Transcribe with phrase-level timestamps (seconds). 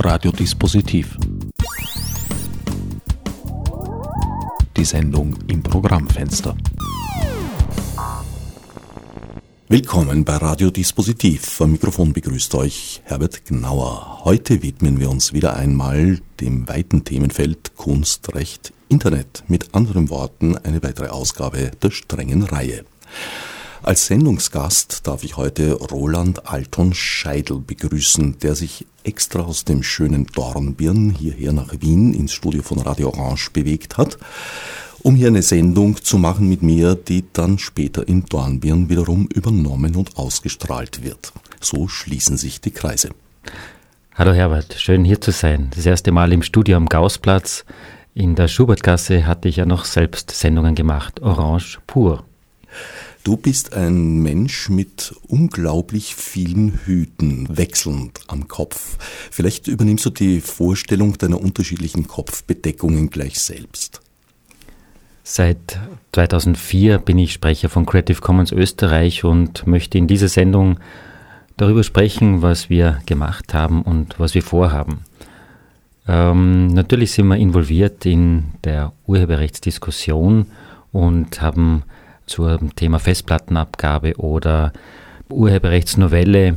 [0.00, 1.16] Radiodispositiv.
[4.76, 6.56] Die Sendung im Programmfenster.
[9.68, 11.60] Willkommen bei Radiodispositiv.
[11.60, 14.20] Am Mikrofon begrüßt euch Herbert Gnauer.
[14.24, 19.42] Heute widmen wir uns wieder einmal dem weiten Themenfeld Kunst, Recht, Internet.
[19.48, 22.84] Mit anderen Worten eine weitere Ausgabe der strengen Reihe.
[23.82, 30.26] Als Sendungsgast darf ich heute Roland Alton Scheidel begrüßen, der sich extra aus dem schönen
[30.26, 34.18] Dornbirn hierher nach Wien ins Studio von Radio Orange bewegt hat,
[35.02, 39.94] um hier eine Sendung zu machen mit mir, die dann später in Dornbirn wiederum übernommen
[39.94, 41.32] und ausgestrahlt wird.
[41.60, 43.10] So schließen sich die Kreise.
[44.16, 45.70] Hallo Herbert, schön hier zu sein.
[45.74, 47.64] Das erste Mal im Studio am Gaußplatz.
[48.12, 52.24] In der Schubertgasse hatte ich ja noch selbst Sendungen gemacht, Orange pur.
[53.28, 58.96] Du bist ein Mensch mit unglaublich vielen Hüten, wechselnd am Kopf.
[59.30, 64.00] Vielleicht übernimmst du die Vorstellung deiner unterschiedlichen Kopfbedeckungen gleich selbst.
[65.24, 65.78] Seit
[66.14, 70.80] 2004 bin ich Sprecher von Creative Commons Österreich und möchte in dieser Sendung
[71.58, 75.00] darüber sprechen, was wir gemacht haben und was wir vorhaben.
[76.06, 80.46] Ähm, natürlich sind wir involviert in der Urheberrechtsdiskussion
[80.92, 81.82] und haben
[82.28, 84.72] zum Thema Festplattenabgabe oder
[85.28, 86.56] Urheberrechtsnovelle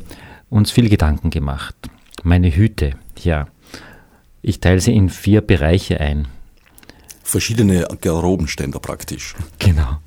[0.50, 1.76] uns viel Gedanken gemacht.
[2.24, 3.48] Meine Hüte, ja.
[4.42, 6.28] Ich teile sie in vier Bereiche ein.
[7.24, 9.36] Verschiedene Garderobenständer praktisch.
[9.60, 10.00] Genau.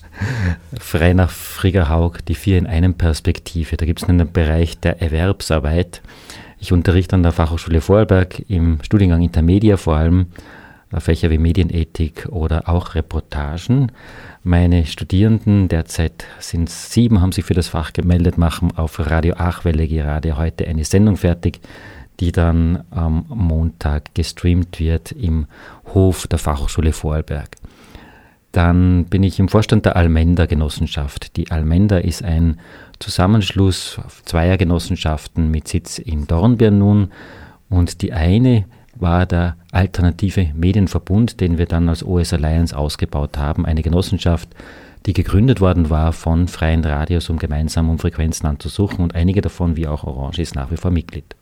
[0.79, 3.77] Frei nach Friggerhaug, die vier in einem Perspektive.
[3.77, 6.03] Da gibt es einen Bereich der Erwerbsarbeit.
[6.61, 10.27] Ich unterrichte an der Fachhochschule Vorarlberg im Studiengang Intermedia vor allem
[11.01, 13.93] Fächer wie Medienethik oder auch Reportagen.
[14.43, 19.35] Meine Studierenden, derzeit sind es sieben, haben sich für das Fach gemeldet, machen auf Radio
[19.37, 21.61] Achwelle gerade heute eine Sendung fertig,
[22.21, 25.47] die dann am Montag gestreamt wird im
[25.95, 27.57] Hof der Fachhochschule Vorarlberg.
[28.53, 31.37] Dann bin ich im Vorstand der Almenda Genossenschaft.
[31.37, 32.61] Die Almenda ist ein
[33.01, 37.09] Zusammenschluss zweier Genossenschaften mit Sitz in Dornbirn nun.
[37.69, 38.67] Und die eine
[38.97, 44.49] war der alternative Medienverbund, den wir dann als OS Alliance ausgebaut haben, eine Genossenschaft,
[45.07, 49.77] die gegründet worden war von freien Radios, um gemeinsam um Frequenzen anzusuchen und einige davon,
[49.77, 51.37] wie auch Orange, ist nach wie vor Mitglied.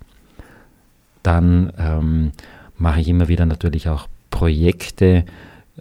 [1.22, 2.32] Dann ähm,
[2.76, 5.24] mache ich immer wieder natürlich auch Projekte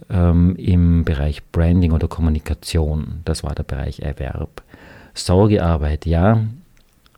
[0.08, 3.20] ähm, im Bereich Branding oder Kommunikation.
[3.24, 4.62] Das war der Bereich Erwerb.
[5.14, 6.40] Sorgearbeit, ja.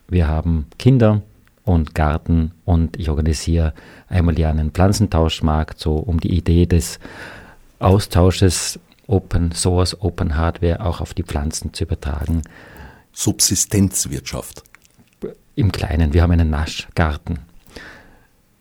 [0.09, 1.23] Wir haben Kinder,
[1.65, 3.73] und Garten und ich organisiere
[4.09, 6.99] einmal ja einen Pflanzentauschmarkt, so um die Idee des
[7.79, 12.43] Austausches Open Source, Open Hardware auch auf die Pflanzen zu übertragen.
[13.13, 14.63] Subsistenzwirtschaft.
[15.55, 17.39] Im Kleinen, wir haben einen Naschgarten.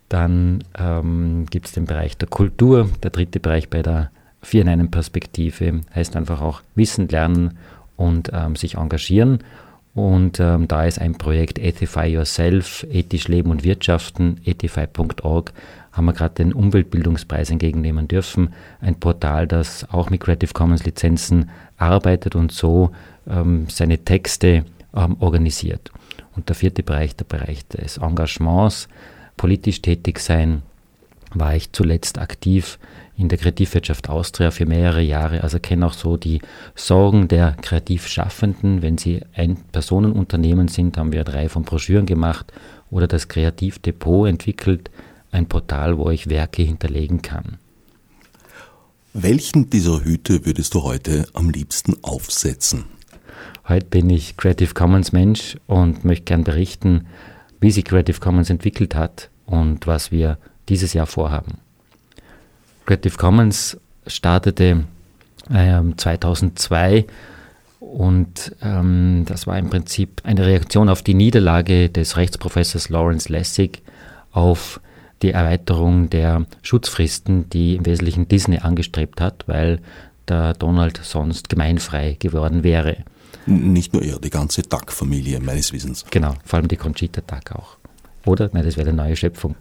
[0.09, 4.11] Dann ähm, gibt es den Bereich der Kultur, der dritte Bereich bei der
[4.43, 7.57] Vier in einem Perspektive, heißt einfach auch Wissen lernen
[7.95, 9.39] und ähm, sich engagieren.
[9.93, 15.53] Und ähm, da ist ein Projekt Ethify Yourself, ethisch leben und wirtschaften, ethify.org,
[15.91, 18.53] haben wir gerade den Umweltbildungspreis entgegennehmen dürfen.
[18.81, 22.91] Ein Portal, das auch mit Creative Commons Lizenzen arbeitet und so
[23.29, 24.65] ähm, seine Texte
[24.95, 25.91] ähm, organisiert.
[26.35, 28.87] Und der vierte Bereich, der Bereich des Engagements,
[29.37, 30.63] politisch tätig sein,
[31.33, 32.79] war ich zuletzt aktiv
[33.15, 35.43] in der Kreativwirtschaft Austria für mehrere Jahre.
[35.43, 36.41] Also kenne auch so die
[36.75, 38.81] Sorgen der Kreativschaffenden.
[38.81, 42.51] Wenn sie ein Personenunternehmen sind, haben wir eine Reihe von Broschüren gemacht
[42.89, 44.89] oder das Kreativdepot entwickelt,
[45.31, 47.57] ein Portal, wo ich Werke hinterlegen kann.
[49.13, 52.85] Welchen dieser Hüte würdest du heute am liebsten aufsetzen?
[53.67, 57.05] Heute bin ich Creative Commons Mensch und möchte gern berichten,
[57.59, 60.37] wie sich Creative Commons entwickelt hat und was wir
[60.69, 61.57] dieses Jahr vorhaben.
[62.85, 64.83] Creative Commons startete
[65.49, 67.05] äh, 2002
[67.79, 73.81] und ähm, das war im Prinzip eine Reaktion auf die Niederlage des Rechtsprofessors Lawrence Lessig
[74.31, 74.79] auf
[75.21, 79.79] die Erweiterung der Schutzfristen, die im Wesentlichen Disney angestrebt hat, weil
[80.27, 82.97] der Donald sonst gemeinfrei geworden wäre.
[83.45, 86.05] Nicht nur er, die ganze Duck-Familie meines Wissens.
[86.09, 87.77] Genau, vor allem die Conchita Duck auch.
[88.25, 88.49] Oder?
[88.53, 89.55] Nein, das wäre eine neue Schöpfung.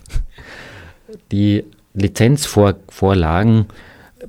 [1.30, 1.64] Die
[1.94, 3.66] Lizenzvorlagen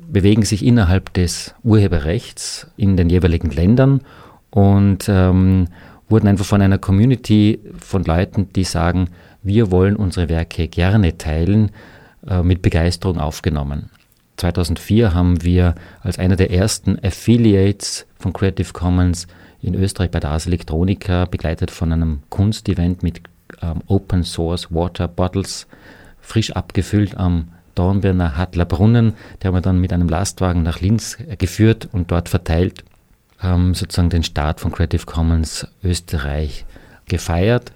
[0.08, 4.02] bewegen sich innerhalb des Urheberrechts in den jeweiligen Ländern
[4.50, 5.68] und ähm,
[6.10, 9.10] wurden einfach von einer Community von Leuten, die sagen,
[9.42, 11.72] wir wollen unsere Werke gerne teilen,
[12.28, 13.90] äh, mit Begeisterung aufgenommen.
[14.38, 19.28] 2004 haben wir als einer der ersten Affiliates von Creative Commons
[19.62, 23.22] in Österreich bei der Ars Electronica, begleitet von einem Kunstevent mit
[23.62, 25.68] ähm, Open Source Water Bottles,
[26.24, 29.14] frisch abgefüllt am Dornbirner Hattlerbrunnen.
[29.42, 32.84] Der haben wir dann mit einem Lastwagen nach Linz geführt und dort verteilt,
[33.42, 36.66] ähm, sozusagen den Start von Creative Commons Österreich
[37.08, 37.72] gefeiert.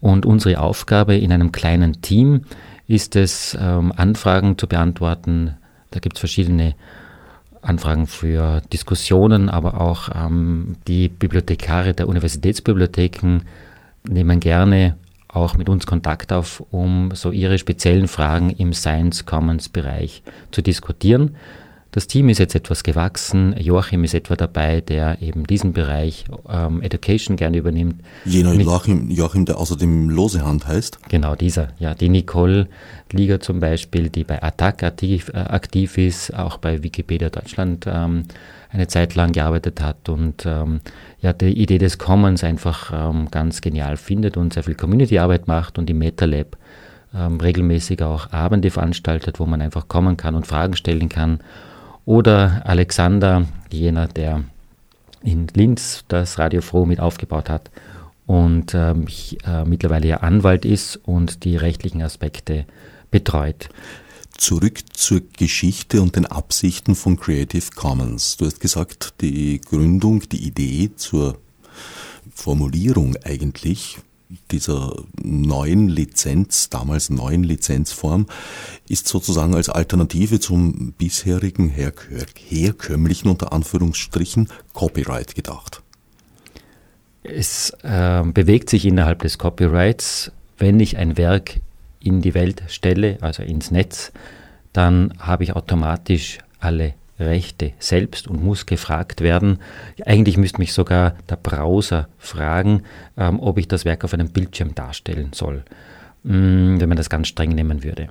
[0.00, 2.42] Und unsere Aufgabe in einem kleinen Team
[2.88, 5.56] ist es, ähm, Anfragen zu beantworten.
[5.90, 6.74] Da gibt es verschiedene
[7.60, 13.42] Anfragen für Diskussionen, aber auch ähm, die Bibliothekare der Universitätsbibliotheken
[14.08, 14.96] nehmen gerne
[15.32, 20.62] auch mit uns Kontakt auf, um so ihre speziellen Fragen im Science Commons Bereich zu
[20.62, 21.36] diskutieren.
[21.94, 23.54] Das Team ist jetzt etwas gewachsen.
[23.58, 27.96] Joachim ist etwa dabei, der eben diesen Bereich ähm, Education gerne übernimmt.
[28.24, 31.00] Jener Joachim, Joachim, der außerdem Lose Hand heißt?
[31.10, 31.68] Genau, dieser.
[31.78, 32.68] Ja, die Nicole
[33.10, 38.22] Lieger zum Beispiel, die bei Attac aktiv, äh, aktiv ist, auch bei Wikipedia Deutschland ähm,
[38.72, 40.80] eine Zeit lang gearbeitet hat und ähm,
[41.20, 45.78] ja, die Idee des Commons einfach ähm, ganz genial findet und sehr viel Community-Arbeit macht
[45.78, 46.56] und im MetaLab
[47.14, 51.40] ähm, regelmäßig auch Abende veranstaltet, wo man einfach kommen kann und Fragen stellen kann
[52.06, 54.42] oder Alexander, jener, der
[55.22, 57.70] in Linz das Radio Froh mit aufgebaut hat
[58.26, 62.64] und äh, äh, mittlerweile ja Anwalt ist und die rechtlichen Aspekte
[63.10, 63.68] betreut.
[64.36, 68.36] Zurück zur Geschichte und den Absichten von Creative Commons.
[68.36, 71.38] Du hast gesagt, die Gründung, die Idee zur
[72.34, 73.98] Formulierung eigentlich
[74.50, 78.26] dieser neuen Lizenz, damals neuen Lizenzform,
[78.88, 85.82] ist sozusagen als Alternative zum bisherigen herkömmlichen, unter Anführungsstrichen, Copyright gedacht.
[87.22, 91.60] Es äh, bewegt sich innerhalb des Copyrights, wenn ich ein Werk
[92.04, 94.12] in die Welt stelle, also ins Netz,
[94.72, 99.58] dann habe ich automatisch alle Rechte selbst und muss gefragt werden.
[100.04, 102.82] Eigentlich müsste mich sogar der Browser fragen,
[103.16, 105.62] ähm, ob ich das Werk auf einem Bildschirm darstellen soll,
[106.24, 108.08] mh, mm, wenn man das ganz streng nehmen würde.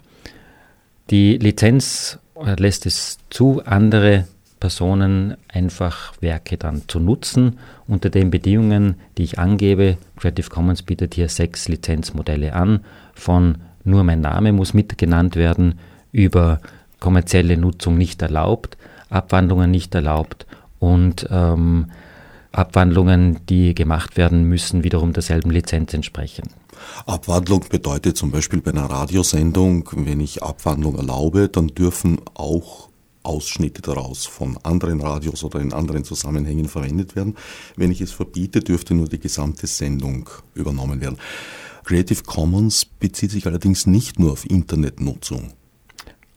[1.10, 4.26] Die Lizenz äh, lässt es zu, andere
[4.60, 9.98] Personen einfach Werke dann zu nutzen unter den Bedingungen, die ich angebe.
[10.18, 12.86] Creative Commons bietet hier sechs Lizenzmodelle an,
[13.16, 15.80] von nur mein Name muss mitgenannt werden,
[16.12, 16.60] über
[17.00, 18.78] kommerzielle Nutzung nicht erlaubt,
[19.10, 20.46] Abwandlungen nicht erlaubt
[20.80, 21.88] und ähm,
[22.52, 26.50] Abwandlungen, die gemacht werden müssen, wiederum derselben Lizenz entsprechen.
[27.06, 32.90] Abwandlung bedeutet zum Beispiel bei einer Radiosendung, wenn ich Abwandlung erlaube, dann dürfen auch
[33.24, 37.36] Ausschnitte daraus von anderen Radios oder in anderen Zusammenhängen verwendet werden.
[37.76, 41.18] Wenn ich es verbiete, dürfte nur die gesamte Sendung übernommen werden.
[41.84, 45.54] Creative Commons bezieht sich allerdings nicht nur auf Internetnutzung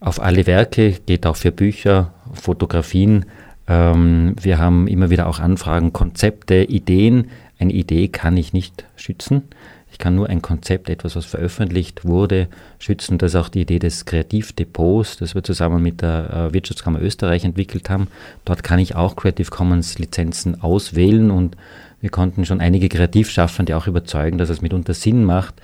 [0.05, 3.25] auf alle Werke, geht auch für Bücher, Fotografien.
[3.67, 7.31] Ähm, wir haben immer wieder auch Anfragen, Konzepte, Ideen.
[7.57, 9.43] Eine Idee kann ich nicht schützen.
[9.91, 13.17] Ich kann nur ein Konzept, etwas, was veröffentlicht wurde, schützen.
[13.17, 17.43] Das ist auch die Idee des Kreativdepots, das wir zusammen mit der äh, Wirtschaftskammer Österreich
[17.43, 18.09] entwickelt haben.
[18.43, 21.55] Dort kann ich auch Creative Commons Lizenzen auswählen und
[22.01, 25.55] wir konnten schon einige Kreativschaffende auch überzeugen, dass es mitunter Sinn macht,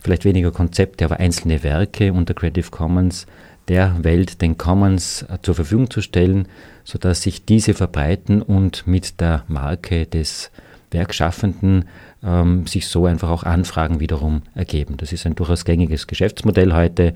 [0.00, 3.26] vielleicht weniger Konzepte, aber einzelne Werke unter Creative Commons
[3.68, 6.48] der Welt den Commons äh, zur Verfügung zu stellen,
[6.84, 10.50] sodass sich diese verbreiten und mit der Marke des
[10.90, 11.86] Werkschaffenden
[12.22, 14.96] ähm, sich so einfach auch Anfragen wiederum ergeben.
[14.96, 17.14] Das ist ein durchaus gängiges Geschäftsmodell heute.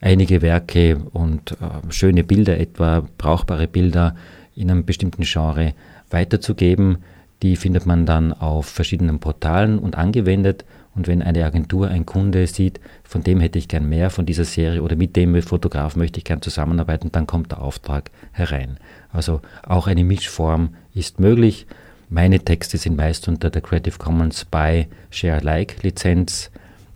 [0.00, 4.14] Einige Werke und äh, schöne Bilder, etwa brauchbare Bilder
[4.54, 5.74] in einem bestimmten Genre
[6.08, 6.98] weiterzugeben,
[7.42, 12.46] die findet man dann auf verschiedenen Portalen und angewendet und wenn eine Agentur, ein Kunde
[12.46, 16.18] sieht, von dem hätte ich gern mehr von dieser Serie oder mit dem Fotograf möchte
[16.18, 18.78] ich gern zusammenarbeiten, dann kommt der Auftrag herein.
[19.12, 21.66] Also auch eine Mischform ist möglich.
[22.08, 26.50] Meine Texte sind meist unter der Creative Commons by Share Alike Lizenz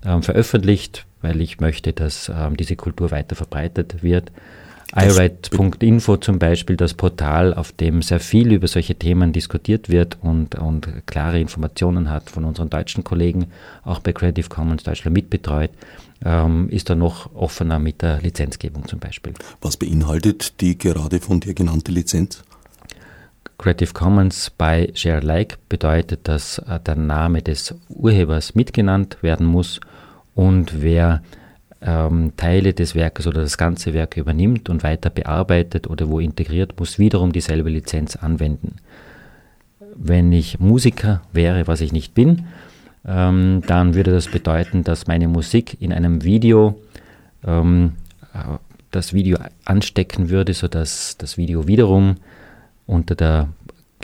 [0.05, 4.33] äh, veröffentlicht, weil ich möchte, dass äh, diese Kultur weiter verbreitet wird
[4.95, 10.55] iWrite.info zum Beispiel, das Portal, auf dem sehr viel über solche Themen diskutiert wird und,
[10.57, 13.47] und klare Informationen hat von unseren deutschen Kollegen,
[13.85, 15.71] auch bei Creative Commons Deutschland mitbetreut,
[16.25, 19.35] ähm, ist da noch offener mit der Lizenzgebung zum Beispiel.
[19.61, 22.43] Was beinhaltet die gerade von dir genannte Lizenz?
[23.59, 29.81] Creative Commons by Share Like bedeutet, dass äh, der Name des Urhebers mitgenannt werden muss
[30.35, 31.23] und wer
[31.85, 36.79] ähm, Teile des Werkes oder das ganze Werk übernimmt und weiter bearbeitet oder wo integriert,
[36.79, 38.77] muss wiederum dieselbe Lizenz anwenden.
[39.95, 42.47] Wenn ich Musiker wäre, was ich nicht bin,
[43.07, 46.81] ähm, dann würde das bedeuten, dass meine Musik in einem Video
[47.47, 47.93] ähm,
[48.33, 48.57] äh,
[48.91, 52.17] das Video anstecken würde, sodass das Video wiederum
[52.87, 53.49] unter der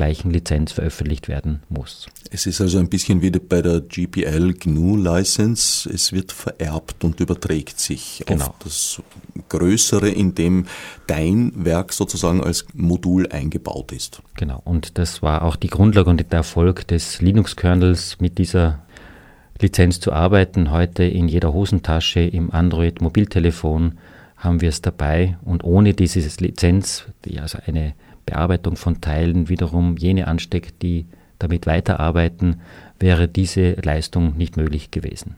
[0.00, 2.07] gleichen Lizenz veröffentlicht werden muss.
[2.30, 5.90] Es ist also ein bisschen wie bei der GPL GNU License.
[5.92, 8.47] Es wird vererbt und überträgt sich genau.
[8.47, 9.02] auf das
[9.50, 10.64] Größere, in dem
[11.07, 14.23] dein Werk sozusagen als Modul eingebaut ist.
[14.37, 14.62] Genau.
[14.64, 18.78] Und das war auch die Grundlage und der Erfolg des Linux-Kernels mit dieser
[19.61, 20.71] Lizenz zu arbeiten.
[20.71, 23.99] Heute in jeder Hosentasche, im Android-Mobiltelefon
[24.38, 27.92] haben wir es dabei und ohne diese Lizenz, die also eine
[28.30, 31.06] Bearbeitung von Teilen wiederum jene ansteckt, die
[31.38, 32.60] damit weiterarbeiten,
[32.99, 35.37] wäre diese Leistung nicht möglich gewesen.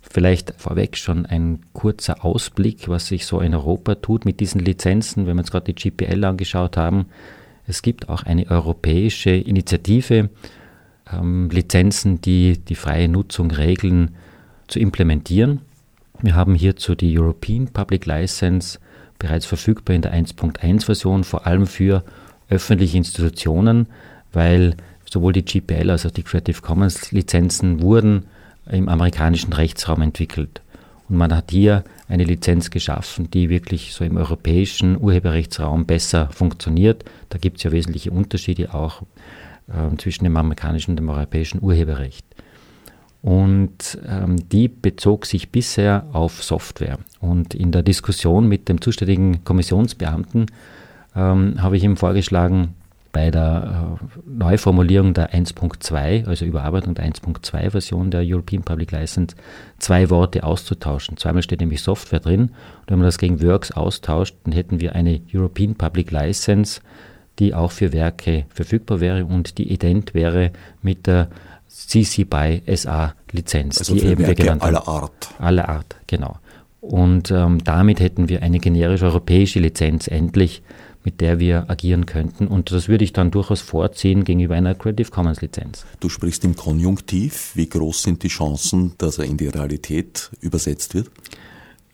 [0.00, 5.26] Vielleicht vorweg schon ein kurzer Ausblick, was sich so in Europa tut mit diesen Lizenzen,
[5.26, 7.06] wenn wir uns gerade die GPL angeschaut haben.
[7.66, 10.30] Es gibt auch eine europäische Initiative,
[11.12, 14.16] ähm, Lizenzen, die die freie Nutzung regeln,
[14.66, 15.60] zu implementieren.
[16.22, 18.78] Wir haben hierzu die European Public License
[19.20, 22.02] bereits verfügbar in der 1.1 Version, vor allem für
[22.48, 23.86] öffentliche Institutionen,
[24.32, 24.74] weil
[25.08, 28.24] sowohl die GPL als auch die Creative Commons Lizenzen wurden
[28.68, 30.62] im amerikanischen Rechtsraum entwickelt.
[31.08, 37.04] Und man hat hier eine Lizenz geschaffen, die wirklich so im europäischen Urheberrechtsraum besser funktioniert.
[37.28, 39.02] Da gibt es ja wesentliche Unterschiede auch
[39.68, 42.24] äh, zwischen dem amerikanischen und dem europäischen Urheberrecht.
[43.22, 46.98] Und ähm, die bezog sich bisher auf Software.
[47.20, 50.46] Und in der Diskussion mit dem zuständigen Kommissionsbeamten
[51.14, 52.74] ähm, habe ich ihm vorgeschlagen,
[53.12, 59.34] bei der äh, Neuformulierung der 1.2, also Überarbeitung der 1.2 Version der European Public License,
[59.78, 61.16] zwei Worte auszutauschen.
[61.16, 62.42] Zweimal steht nämlich Software drin.
[62.42, 66.80] Und wenn man das gegen Works austauscht, dann hätten wir eine European Public License,
[67.38, 71.28] die auch für Werke verfügbar wäre und die ident wäre mit der
[71.70, 75.30] CC BY SA Lizenz, also die eben wir genannt aller Art.
[75.38, 76.38] Aller Art, genau.
[76.80, 80.62] Und ähm, damit hätten wir eine generische europäische Lizenz endlich,
[81.04, 82.46] mit der wir agieren könnten.
[82.46, 85.86] Und das würde ich dann durchaus vorziehen gegenüber einer Creative Commons Lizenz.
[86.00, 87.52] Du sprichst im Konjunktiv.
[87.54, 91.10] Wie groß sind die Chancen, dass er in die Realität übersetzt wird?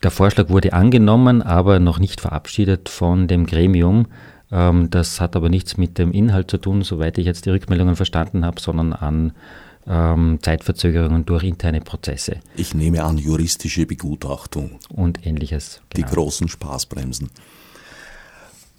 [0.03, 4.07] Der Vorschlag wurde angenommen, aber noch nicht verabschiedet von dem Gremium.
[4.51, 7.95] Ähm, das hat aber nichts mit dem Inhalt zu tun, soweit ich jetzt die Rückmeldungen
[7.95, 9.33] verstanden habe, sondern an
[9.87, 12.39] ähm, Zeitverzögerungen durch interne Prozesse.
[12.55, 14.79] Ich nehme an, juristische Begutachtung.
[14.89, 15.81] Und ähnliches.
[15.89, 16.07] Genau.
[16.07, 17.29] Die großen Spaßbremsen.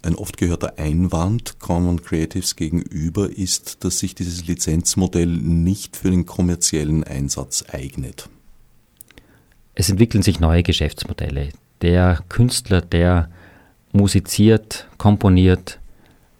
[0.01, 6.25] Ein oft gehörter Einwand Common Creatives gegenüber ist, dass sich dieses Lizenzmodell nicht für den
[6.25, 8.29] kommerziellen Einsatz eignet.
[9.75, 11.49] Es entwickeln sich neue Geschäftsmodelle.
[11.81, 13.29] Der Künstler, der
[13.91, 15.79] musiziert, komponiert,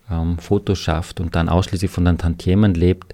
[0.10, 3.14] ähm, Fotos schafft und dann ausschließlich von den Tantiemen lebt,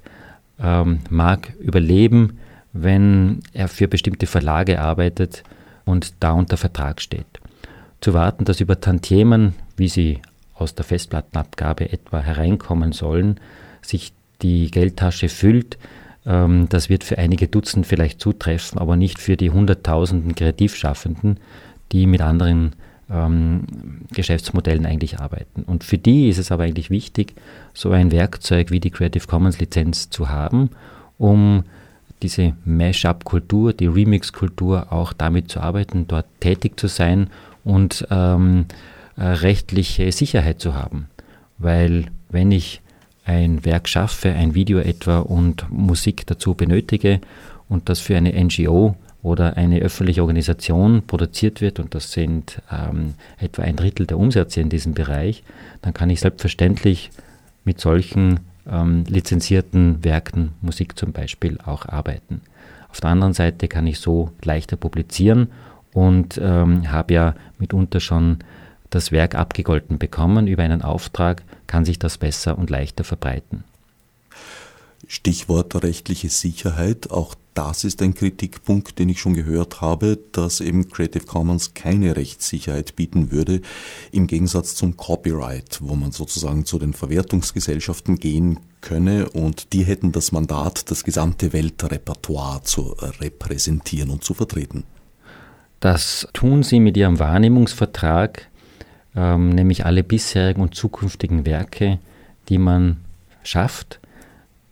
[0.60, 2.40] ähm, mag überleben,
[2.74, 5.44] wenn er für bestimmte Verlage arbeitet
[5.86, 7.26] und da unter Vertrag steht.
[8.02, 10.22] Zu warten, dass über Tantiemen, wie sie
[10.54, 13.40] aus der Festplattenabgabe etwa hereinkommen sollen,
[13.82, 15.78] sich die Geldtasche füllt,
[16.26, 21.40] ähm, das wird für einige Dutzend vielleicht zutreffen, aber nicht für die Hunderttausenden Kreativschaffenden,
[21.92, 22.74] die mit anderen
[23.10, 23.64] ähm,
[24.14, 25.64] Geschäftsmodellen eigentlich arbeiten.
[25.64, 27.34] Und für die ist es aber eigentlich wichtig,
[27.74, 30.70] so ein Werkzeug wie die Creative Commons Lizenz zu haben,
[31.18, 31.64] um
[32.22, 37.30] diese Mash-up-Kultur, die Remix-Kultur auch damit zu arbeiten, dort tätig zu sein
[37.64, 38.66] und ähm,
[39.18, 41.08] äh, rechtliche Sicherheit zu haben.
[41.58, 42.82] Weil wenn ich
[43.26, 47.22] ein Werk schaffe, ein Video etwa und Musik dazu benötige
[47.68, 53.16] und das für eine NGO oder eine öffentliche Organisation produziert wird, und das sind ähm,
[53.40, 55.44] etwa ein Drittel der Umsätze in diesem Bereich,
[55.82, 57.10] dann kann ich selbstverständlich
[57.64, 62.42] mit solchen ähm, lizenzierten Werken, Musik zum Beispiel, auch arbeiten.
[62.92, 65.48] Auf der anderen Seite kann ich so leichter publizieren
[65.92, 68.38] und ähm, habe ja mitunter schon
[68.92, 73.64] das Werk abgegolten bekommen über einen Auftrag, kann sich das besser und leichter verbreiten.
[75.08, 77.12] Stichwort rechtliche Sicherheit.
[77.12, 82.16] Auch das ist ein Kritikpunkt, den ich schon gehört habe, dass eben Creative Commons keine
[82.16, 83.62] Rechtssicherheit bieten würde,
[84.12, 90.12] im Gegensatz zum Copyright, wo man sozusagen zu den Verwertungsgesellschaften gehen könne und die hätten
[90.12, 94.84] das Mandat, das gesamte Weltrepertoire zu repräsentieren und zu vertreten.
[95.80, 98.50] Das tun sie mit ihrem Wahrnehmungsvertrag,
[99.16, 102.00] ähm, nämlich alle bisherigen und zukünftigen Werke,
[102.50, 102.98] die man
[103.44, 104.00] schafft,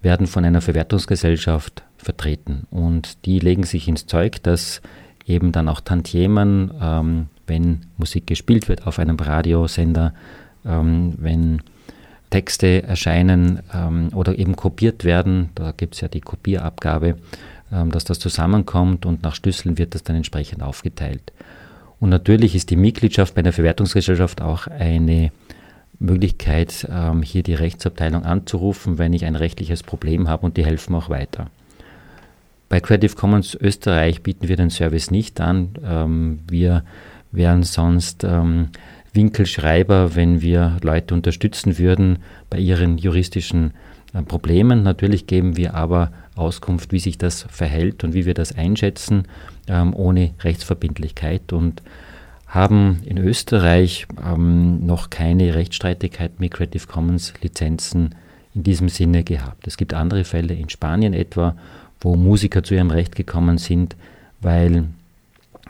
[0.03, 2.67] werden von einer Verwertungsgesellschaft vertreten.
[2.69, 4.81] Und die legen sich ins Zeug, dass
[5.25, 10.13] eben dann auch Tantiemen, ähm, wenn Musik gespielt wird auf einem Radiosender,
[10.65, 11.62] ähm, wenn
[12.29, 17.15] Texte erscheinen ähm, oder eben kopiert werden, da gibt es ja die Kopierabgabe,
[17.72, 21.31] ähm, dass das zusammenkommt und nach Schlüsseln wird das dann entsprechend aufgeteilt.
[22.00, 25.31] Und natürlich ist die Mitgliedschaft bei einer Verwertungsgesellschaft auch eine
[26.03, 30.93] Möglichkeit, ähm, hier die Rechtsabteilung anzurufen, wenn ich ein rechtliches Problem habe und die helfen
[30.95, 31.48] auch weiter.
[32.69, 35.69] Bei Creative Commons Österreich bieten wir den Service nicht an.
[35.86, 36.83] Ähm, wir
[37.31, 38.69] wären sonst ähm,
[39.13, 42.19] Winkelschreiber, wenn wir Leute unterstützen würden
[42.50, 43.74] bei ihren juristischen
[44.13, 44.83] äh, Problemen.
[44.83, 49.27] Natürlich geben wir aber Auskunft, wie sich das verhält und wie wir das einschätzen,
[49.69, 51.83] ohne Rechtsverbindlichkeit und
[52.53, 58.13] haben in Österreich ähm, noch keine Rechtsstreitigkeit mit Creative Commons Lizenzen
[58.53, 59.65] in diesem Sinne gehabt.
[59.65, 61.55] Es gibt andere Fälle in Spanien etwa,
[62.00, 63.95] wo Musiker zu ihrem Recht gekommen sind,
[64.41, 64.86] weil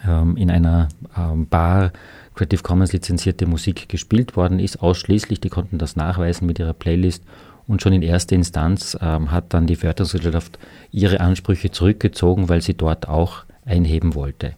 [0.06, 1.94] ähm, in einer ähm, Bar
[2.36, 5.40] Creative Commons lizenzierte Musik gespielt worden ist, ausschließlich.
[5.40, 7.24] Die konnten das nachweisen mit ihrer Playlist
[7.66, 10.60] und schon in erster Instanz ähm, hat dann die Förderungsgesellschaft
[10.92, 14.56] ihre Ansprüche zurückgezogen, weil sie dort auch einheben wollte.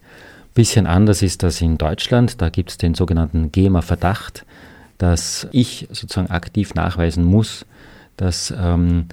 [0.56, 2.42] Bisschen anders ist das in Deutschland.
[2.42, 4.46] Da gibt es den sogenannten GEMA-Verdacht,
[4.98, 7.66] dass ich sozusagen aktiv nachweisen muss,
[8.16, 9.08] dass ähm,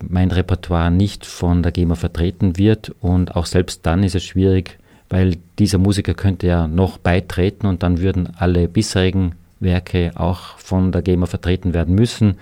[0.00, 2.92] mein Repertoire nicht von der GEMA vertreten wird.
[3.00, 7.84] Und auch selbst dann ist es schwierig, weil dieser Musiker könnte ja noch beitreten und
[7.84, 12.38] dann würden alle bisherigen Werke auch von der GEMA vertreten werden müssen.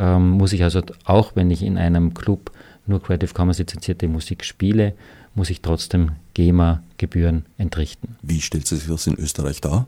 [0.00, 2.50] Ähm, muss ich also auch, wenn ich in einem Club
[2.86, 4.94] nur Creative Commons lizenzierte Musik spiele,
[5.34, 8.16] muss ich trotzdem GEMA-Gebühren entrichten.
[8.22, 9.86] Wie stellt sich das in Österreich dar?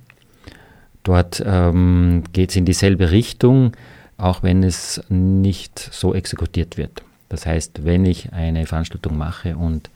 [1.03, 3.73] Dort ähm, geht es in dieselbe Richtung,
[4.19, 7.03] auch wenn es nicht so exekutiert wird.
[7.29, 9.91] Das heißt, wenn ich eine Veranstaltung mache und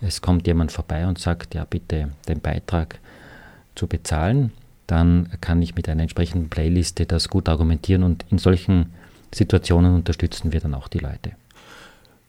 [0.00, 2.98] es kommt jemand vorbei und sagt, ja bitte den Beitrag
[3.74, 4.52] zu bezahlen,
[4.86, 8.92] dann kann ich mit einer entsprechenden Playliste das gut argumentieren und in solchen
[9.32, 11.32] Situationen unterstützen wir dann auch die Leute.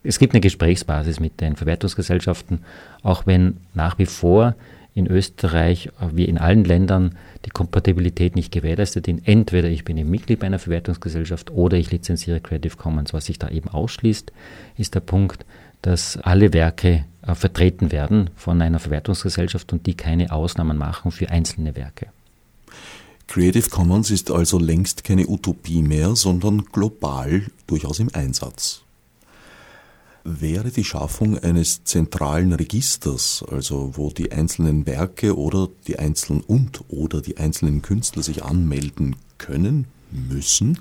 [0.03, 2.59] Es gibt eine Gesprächsbasis mit den Verwertungsgesellschaften,
[3.01, 4.55] auch wenn nach wie vor
[4.95, 9.21] in Österreich wie in allen Ländern die Kompatibilität nicht gewährleistet ist.
[9.25, 13.13] Entweder ich bin ein Mitglied einer Verwertungsgesellschaft oder ich lizenziere Creative Commons.
[13.13, 14.31] Was sich da eben ausschließt,
[14.77, 15.45] ist der Punkt,
[15.81, 21.29] dass alle Werke äh, vertreten werden von einer Verwertungsgesellschaft und die keine Ausnahmen machen für
[21.29, 22.07] einzelne Werke.
[23.27, 28.83] Creative Commons ist also längst keine Utopie mehr, sondern global durchaus im Einsatz.
[30.25, 36.85] Wäre die Schaffung eines zentralen Registers, also wo die einzelnen Werke oder die einzelnen und
[36.87, 40.79] oder die einzelnen Künstler sich anmelden können, müssen,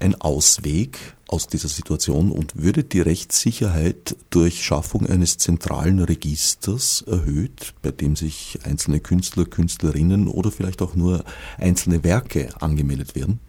[0.00, 0.98] ein Ausweg
[1.28, 8.16] aus dieser Situation und würde die Rechtssicherheit durch Schaffung eines zentralen Registers erhöht, bei dem
[8.16, 11.24] sich einzelne Künstler, Künstlerinnen oder vielleicht auch nur
[11.58, 13.40] einzelne Werke angemeldet werden?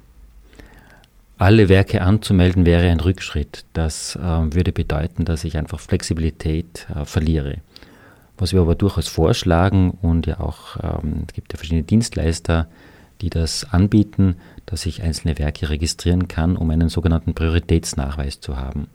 [1.38, 3.66] Alle Werke anzumelden wäre ein Rückschritt.
[3.74, 7.58] Das äh, würde bedeuten, dass ich einfach Flexibilität äh, verliere.
[8.38, 12.68] Was wir aber durchaus vorschlagen und ja auch, ähm, es gibt ja verschiedene Dienstleister,
[13.22, 18.88] die das anbieten, dass ich einzelne Werke registrieren kann, um einen sogenannten Prioritätsnachweis zu haben.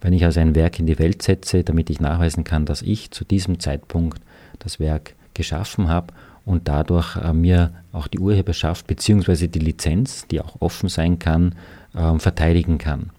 [0.00, 3.10] Wenn ich also ein Werk in die Welt setze, damit ich nachweisen kann, dass ich
[3.10, 4.20] zu diesem Zeitpunkt
[4.58, 6.12] das Werk geschaffen habe
[6.44, 9.48] und dadurch äh, mir auch die Urheberschaft bzw.
[9.48, 11.54] die Lizenz, die auch offen sein kann,
[11.94, 13.10] äh, verteidigen kann.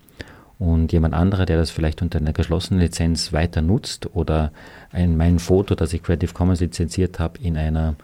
[0.60, 4.52] Und jemand anderer, der das vielleicht unter einer geschlossenen Lizenz weiter nutzt oder
[4.92, 7.96] ein, mein Foto, das ich Creative Commons lizenziert habe, in einer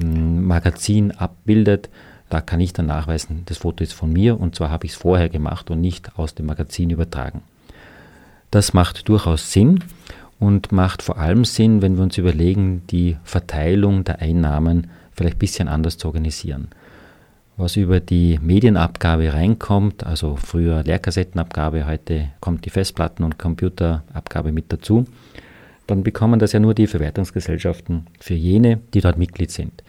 [0.00, 1.88] ähm, Magazin abbildet,
[2.30, 4.98] da kann ich dann nachweisen, das Foto ist von mir und zwar habe ich es
[4.98, 7.42] vorher gemacht und nicht aus dem Magazin übertragen.
[8.50, 9.82] Das macht durchaus Sinn
[10.38, 15.38] und macht vor allem Sinn, wenn wir uns überlegen, die Verteilung der Einnahmen vielleicht ein
[15.38, 16.68] bisschen anders zu organisieren.
[17.56, 24.72] Was über die Medienabgabe reinkommt, also früher Leerkassettenabgabe, heute kommt die Festplatten- und Computerabgabe mit
[24.72, 25.06] dazu,
[25.86, 29.84] dann bekommen das ja nur die Verwertungsgesellschaften für jene, die dort Mitglied sind.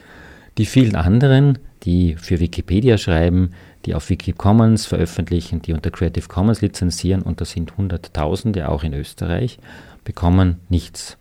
[0.60, 3.52] Die vielen anderen, die für Wikipedia schreiben,
[3.86, 8.94] die auf Wikicommons veröffentlichen, die unter Creative Commons lizenzieren, und das sind Hunderttausende auch in
[8.94, 9.60] Österreich,
[10.06, 11.18] bekommen nichts.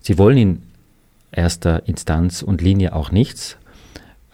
[0.00, 0.62] Sie wollen in
[1.30, 3.56] erster Instanz und Linie auch nichts.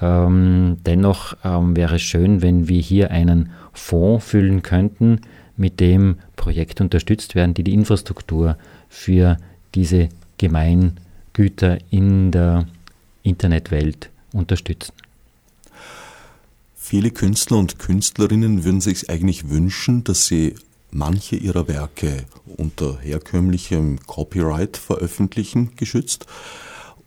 [0.00, 5.20] Ähm, dennoch ähm, wäre es schön, wenn wir hier einen Fonds füllen könnten,
[5.56, 8.56] mit dem Projekte unterstützt werden, die die Infrastruktur
[8.88, 9.36] für
[9.74, 10.08] diese
[10.38, 12.66] Gemeingüter in der
[13.22, 14.92] Internetwelt unterstützen.
[16.76, 20.54] Viele Künstler und Künstlerinnen würden sich eigentlich wünschen, dass sie
[20.90, 22.24] manche ihrer Werke
[22.56, 26.26] unter herkömmlichem Copyright veröffentlichen, geschützt,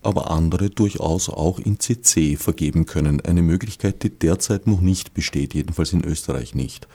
[0.02, 3.20] aber andere durchaus auch in CC vergeben können.
[3.20, 6.88] Eine Möglichkeit, die derzeit noch nicht besteht, jedenfalls in Österreich nicht.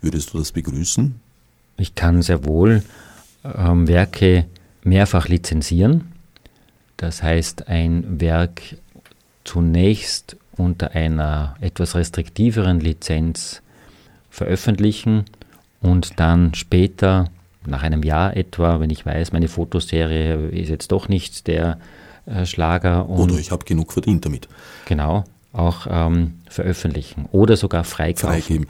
[0.00, 1.20] Würdest du das begrüßen?
[1.76, 2.82] Ich kann sehr wohl
[3.44, 4.46] ähm, Werke
[4.82, 6.12] mehrfach lizenzieren.
[6.96, 8.76] Das heißt, ein Werk
[9.44, 13.62] zunächst unter einer etwas restriktiveren Lizenz
[14.30, 15.24] veröffentlichen
[15.80, 17.26] und dann später,
[17.66, 21.78] nach einem Jahr etwa, wenn ich weiß, meine Fotoserie ist jetzt doch nicht der
[22.26, 23.08] äh, Schlager.
[23.08, 24.48] Oder ich habe genug verdient damit.
[24.86, 25.24] Genau,
[25.58, 28.40] auch ähm, veröffentlichen oder sogar freikaufen.
[28.40, 28.66] Freigeben.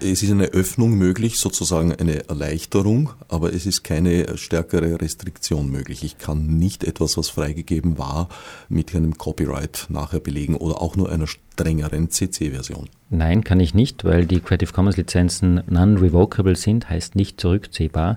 [0.00, 6.02] Es ist eine Öffnung möglich, sozusagen eine Erleichterung, aber es ist keine stärkere Restriktion möglich.
[6.02, 8.28] Ich kann nicht etwas, was freigegeben war,
[8.68, 12.88] mit einem Copyright nachher belegen oder auch nur einer strengeren CC-Version.
[13.10, 18.16] Nein, kann ich nicht, weil die Creative Commons Lizenzen non-revocable sind, heißt nicht zurückziehbar.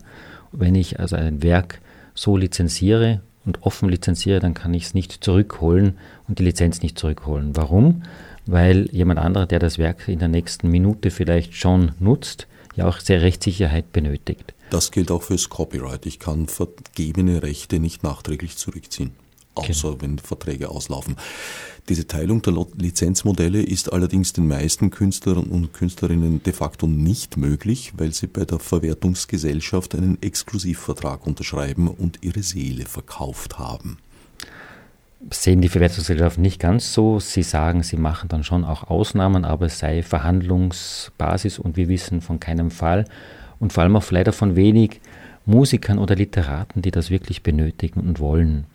[0.51, 1.81] Wenn ich also ein Werk
[2.15, 6.97] so lizenziere und offen lizenziere, dann kann ich es nicht zurückholen und die Lizenz nicht
[6.97, 7.55] zurückholen.
[7.55, 8.03] Warum?
[8.45, 12.99] Weil jemand anderer, der das Werk in der nächsten Minute vielleicht schon nutzt, ja auch
[12.99, 14.53] sehr Rechtssicherheit benötigt.
[14.69, 16.05] Das gilt auch fürs Copyright.
[16.05, 19.11] Ich kann vergebene Rechte nicht nachträglich zurückziehen
[19.55, 20.01] außer genau.
[20.01, 21.15] wenn Verträge auslaufen.
[21.89, 27.91] Diese Teilung der Lizenzmodelle ist allerdings den meisten Künstlern und Künstlerinnen de facto nicht möglich,
[27.97, 33.97] weil sie bei der Verwertungsgesellschaft einen Exklusivvertrag unterschreiben und ihre Seele verkauft haben.
[35.29, 37.19] Sehen die Verwertungsgesellschaften nicht ganz so.
[37.19, 42.21] Sie sagen, sie machen dann schon auch Ausnahmen, aber es sei Verhandlungsbasis und wir wissen
[42.21, 43.05] von keinem Fall
[43.59, 45.01] und vor allem auch leider von wenig
[45.45, 48.65] Musikern oder Literaten, die das wirklich benötigen und wollen.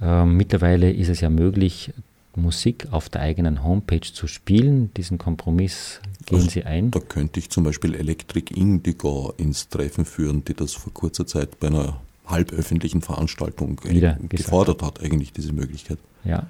[0.00, 1.92] Ähm, mittlerweile ist es ja möglich,
[2.38, 4.92] Musik auf der eigenen Homepage zu spielen.
[4.94, 6.90] Diesen Kompromiss gehen also, Sie ein.
[6.90, 11.58] Da könnte ich zum Beispiel Electric Indigo ins Treffen führen, die das vor kurzer Zeit
[11.60, 15.98] bei einer halböffentlichen Veranstaltung Wieder gefordert hat, eigentlich diese Möglichkeit.
[16.24, 16.46] Ja.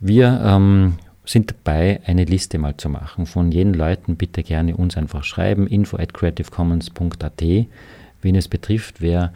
[0.00, 4.16] Wir ähm, sind dabei, eine Liste mal zu machen von jenen Leuten.
[4.16, 9.32] Bitte gerne uns einfach schreiben, info at creativecommons.at, wen es betrifft, wer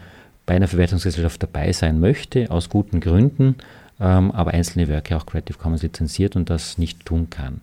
[0.50, 3.54] bei einer Verwertungsgesellschaft dabei sein möchte, aus guten Gründen,
[4.00, 7.60] ähm, aber einzelne Werke auch Creative Commons lizenziert und das nicht tun kann.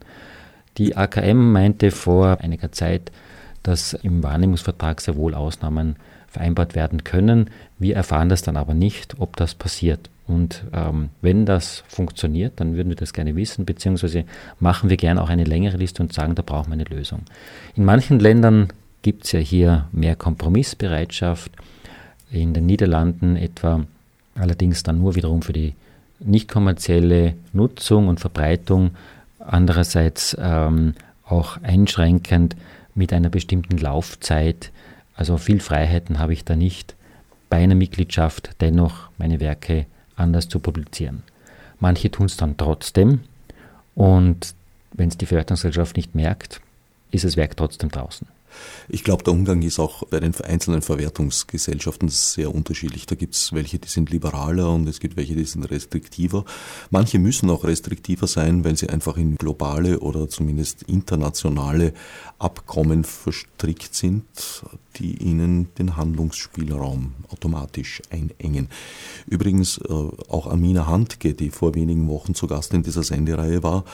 [0.78, 3.12] Die AKM meinte vor einiger Zeit,
[3.62, 5.98] dass im Wahrnehmungsvertrag sehr wohl Ausnahmen
[6.30, 7.50] vereinbart werden können.
[7.78, 10.10] Wir erfahren das dann aber nicht, ob das passiert.
[10.26, 14.24] Und ähm, wenn das funktioniert, dann würden wir das gerne wissen, beziehungsweise
[14.62, 17.24] machen wir gerne auch eine längere Liste und sagen, da brauchen wir eine Lösung.
[17.76, 18.70] In manchen Ländern
[19.02, 21.52] gibt es ja hier mehr Kompromissbereitschaft
[22.32, 23.86] in den Niederlanden etwa,
[24.36, 25.74] allerdings dann nur wiederum für die
[26.20, 28.92] nicht kommerzielle Nutzung und Verbreitung,
[29.40, 30.94] andererseits ähm,
[31.26, 32.56] auch einschränkend
[32.96, 34.72] mit einer bestimmten Laufzeit.
[35.16, 36.96] Also viel Freiheiten habe ich da nicht,
[37.50, 39.86] bei einer Mitgliedschaft dennoch meine Werke
[40.16, 41.24] anders zu publizieren.
[41.80, 43.22] Manche tun es dann trotzdem
[43.96, 44.54] und
[44.94, 46.60] wenn es die Verwertungsgesellschaft nicht merkt,
[47.12, 48.28] ist das Werk trotzdem draußen.
[48.90, 53.06] Ich glaube, der Umgang ist auch bei den einzelnen Verwertungsgesellschaften sehr unterschiedlich.
[53.06, 56.46] Da gibt es welche, die sind liberaler und es gibt welche, die sind restriktiver.
[56.90, 61.94] Manche müssen auch restriktiver sein, weil sie einfach in globale oder zumindest internationale
[62.40, 64.24] Abkommen verstrickt sind,
[64.98, 68.70] die ihnen den Handlungsspielraum automatisch einengen.
[69.26, 73.86] Übrigens, äh, auch Amina Handke, die vor wenigen Wochen zu Gast in dieser Sendereihe war,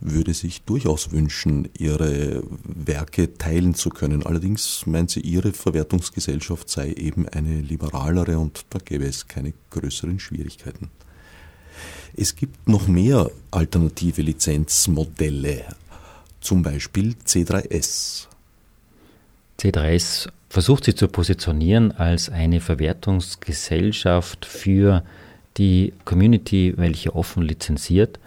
[0.00, 4.11] würde sich durchaus wünschen, ihre Werke teilen zu können.
[4.24, 10.18] Allerdings meint sie, ihre Verwertungsgesellschaft sei eben eine liberalere und da gäbe es keine größeren
[10.18, 10.90] Schwierigkeiten.
[12.14, 15.64] Es gibt noch mehr alternative Lizenzmodelle,
[16.40, 18.26] zum Beispiel C3S.
[19.58, 25.02] C3S versucht sich zu positionieren als eine Verwertungsgesellschaft für
[25.56, 28.18] die Community, welche offen lizenziert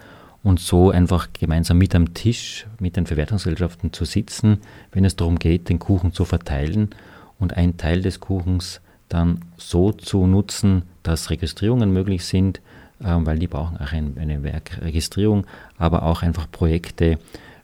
[0.45, 4.59] und so einfach gemeinsam mit am Tisch mit den Verwertungsgesellschaften zu sitzen,
[4.91, 6.91] wenn es darum geht, den Kuchen zu verteilen
[7.39, 8.79] und einen Teil des Kuchens
[9.09, 12.59] dann so zu nutzen, dass Registrierungen möglich sind,
[12.99, 15.47] äh, weil die brauchen auch ein, eine Werkregistrierung,
[15.79, 17.17] aber auch einfach Projekte.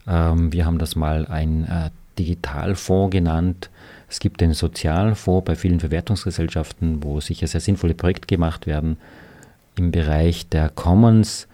[0.07, 3.69] Ähm, wir haben das mal ein äh, Digitalfonds genannt,
[4.09, 8.97] es gibt den Sozialfonds bei vielen Verwertungsgesellschaften, wo sicher sehr sinnvolle Projekte gemacht werden.
[9.77, 11.47] Im Bereich der Commons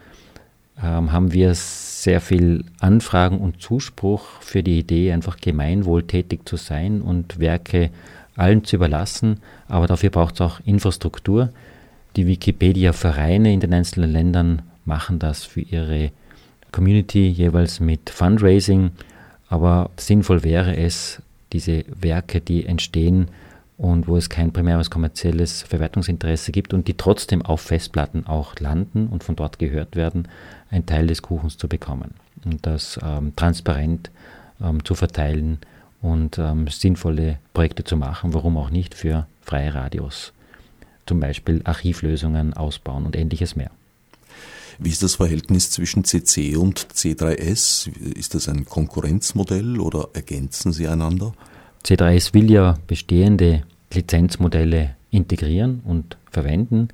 [0.82, 7.02] ähm, haben wir sehr viel Anfragen und Zuspruch für die Idee, einfach gemeinwohltätig zu sein
[7.02, 7.90] und Werke
[8.36, 9.42] allen zu überlassen.
[9.68, 11.50] Aber dafür braucht es auch Infrastruktur.
[12.16, 16.12] Die Wikipedia-Vereine in den einzelnen Ländern machen das für ihre
[16.72, 18.92] Community jeweils mit Fundraising.
[19.50, 21.22] Aber sinnvoll wäre es,
[21.54, 23.30] diese Werke, die entstehen
[23.78, 29.08] und wo es kein primäres kommerzielles Verwertungsinteresse gibt und die trotzdem auf Festplatten auch landen
[29.08, 30.28] und von dort gehört werden,
[30.70, 34.12] einen Teil des Kuchens zu bekommen und das ähm, transparent
[34.62, 35.60] ähm, zu verteilen
[36.02, 40.34] und ähm, sinnvolle Projekte zu machen, warum auch nicht für freie Radios,
[41.06, 43.72] zum Beispiel Archivlösungen ausbauen und ähnliches mehr.
[44.80, 47.90] Wie ist das Verhältnis zwischen CC und C3S?
[48.16, 51.34] Ist das ein Konkurrenzmodell oder ergänzen sie einander?
[51.84, 56.90] C3S will ja bestehende Lizenzmodelle integrieren und verwenden.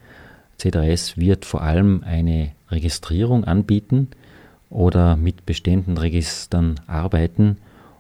[0.60, 4.10] C3S wird vor allem eine Registrierung anbieten
[4.70, 7.58] oder mit bestehenden Registern arbeiten,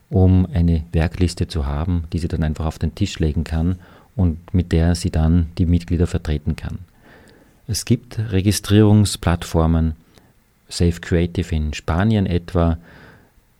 [0.09, 3.77] um eine Werkliste zu haben, die sie dann einfach auf den Tisch legen kann
[4.15, 6.79] und mit der sie dann die Mitglieder vertreten kann.
[7.67, 9.93] Es gibt Registrierungsplattformen,
[10.67, 12.77] Safe Creative in Spanien etwa.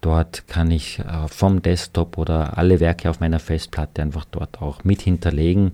[0.02, 4.84] Dort kann ich äh, vom Desktop oder alle Werke auf meiner Festplatte einfach dort auch
[4.84, 5.72] mit hinterlegen.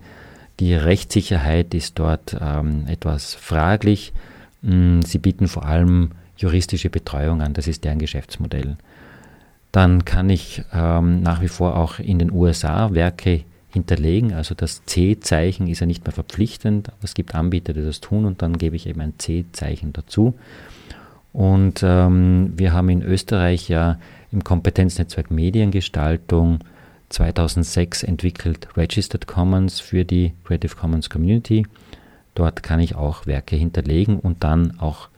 [0.60, 4.14] Die Rechtssicherheit ist dort ähm, etwas fraglich.
[4.62, 8.78] Mm, sie bieten vor allem juristische Betreuung an, das ist deren Geschäftsmodell.
[9.72, 14.34] Dann kann ich ähm, nach wie vor auch in den USA Werke hinterlegen.
[14.34, 18.26] Also das C-Zeichen ist ja nicht mehr verpflichtend, aber es gibt Anbieter, die das tun
[18.26, 20.34] und dann gebe ich eben ein C-Zeichen dazu.
[21.32, 24.00] Und ähm, wir haben in Österreich ja
[24.32, 26.60] im Kompetenznetzwerk Mediengestaltung
[27.10, 31.66] 2006 entwickelt Registered Commons für die Creative Commons Community.
[32.36, 35.10] Dort kann ich auch Werke hinterlegen und dann auch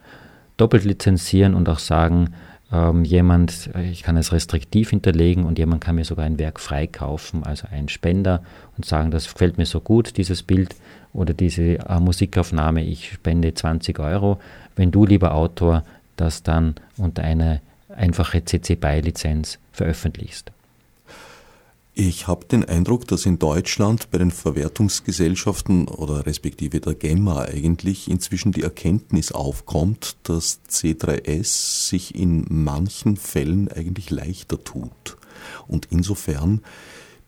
[0.58, 2.34] doppelt lizenzieren und auch sagen,
[2.72, 7.44] ähm, jemand, ich kann es restriktiv hinterlegen und jemand kann mir sogar ein Werk freikaufen,
[7.44, 8.44] also ein Spender
[8.78, 10.76] und sagen, das gefällt mir so gut, dieses Bild
[11.14, 14.40] oder diese äh, Musikaufnahme, ich spende 20 Euro.
[14.76, 15.84] Wenn du, lieber Autor,
[16.16, 20.52] das dann unter eine einfache CC BY-Lizenz veröffentlichst.
[21.94, 28.10] Ich habe den Eindruck, dass in Deutschland bei den Verwertungsgesellschaften oder respektive der GEMA eigentlich
[28.10, 35.18] inzwischen die Erkenntnis aufkommt, dass C3S sich in manchen Fällen eigentlich leichter tut.
[35.68, 36.62] Und insofern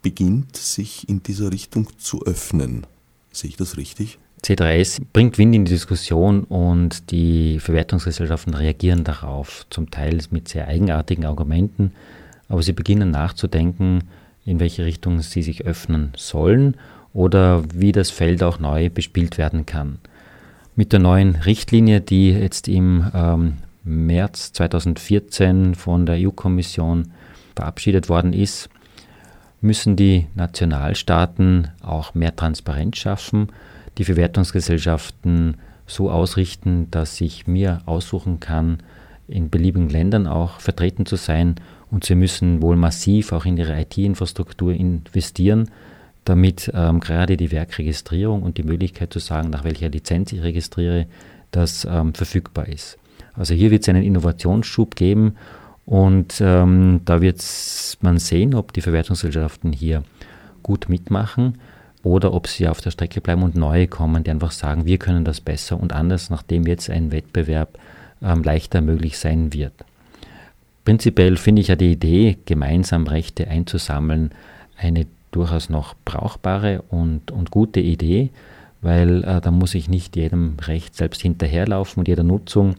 [0.01, 2.87] beginnt sich in dieser Richtung zu öffnen.
[3.33, 4.17] Sehe ich das richtig?
[4.43, 10.67] C3S bringt Wind in die Diskussion und die Verwertungsgesellschaften reagieren darauf, zum Teil mit sehr
[10.67, 11.91] eigenartigen Argumenten,
[12.47, 14.03] aber sie beginnen nachzudenken,
[14.45, 16.77] in welche Richtung sie sich öffnen sollen
[17.13, 19.99] oder wie das Feld auch neu bespielt werden kann.
[20.75, 27.11] Mit der neuen Richtlinie, die jetzt im ähm, März 2014 von der EU-Kommission
[27.55, 28.69] verabschiedet worden ist,
[29.61, 33.47] müssen die Nationalstaaten auch mehr Transparenz schaffen,
[33.97, 38.79] die Verwertungsgesellschaften so ausrichten, dass ich mir aussuchen kann,
[39.27, 41.55] in beliebigen Ländern auch vertreten zu sein
[41.93, 45.69] und sie müssen wohl massiv auch in ihre IT-Infrastruktur investieren,
[46.25, 51.05] damit ähm, gerade die Werkregistrierung und die Möglichkeit zu sagen, nach welcher Lizenz ich registriere,
[51.51, 52.97] das ähm, verfügbar ist.
[53.35, 55.35] Also hier wird es einen Innovationsschub geben
[55.85, 57.43] und ähm, da wird
[58.01, 60.03] man sehen, ob die Verwertungsgesellschaften hier
[60.63, 61.59] gut mitmachen
[62.01, 65.25] oder ob sie auf der Strecke bleiben und neue kommen, die einfach sagen, wir können
[65.25, 67.77] das besser und anders, nachdem jetzt ein Wettbewerb
[68.23, 69.73] ähm, leichter möglich sein wird.
[70.85, 74.31] Prinzipiell finde ich ja die Idee, gemeinsam Rechte einzusammeln,
[74.77, 78.29] eine durchaus noch brauchbare und, und gute Idee,
[78.81, 82.75] weil äh, da muss ich nicht jedem Recht selbst hinterherlaufen und jeder Nutzung.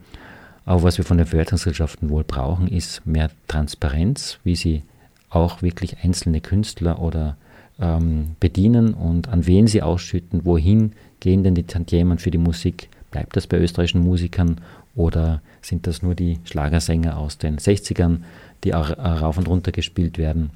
[0.67, 4.83] Aber was wir von den Verwertungsgesellschaften wohl brauchen, ist mehr Transparenz, wie sie
[5.31, 7.37] auch wirklich einzelne Künstler oder
[7.81, 12.89] ähm, bedienen und an wen sie ausschütten, wohin gehen denn die Tantiemen für die Musik,
[13.11, 14.61] bleibt das bei österreichischen Musikern
[14.95, 18.19] oder sind das nur die Schlagersänger aus den 60ern,
[18.63, 20.51] die auch rauf und runter gespielt werden?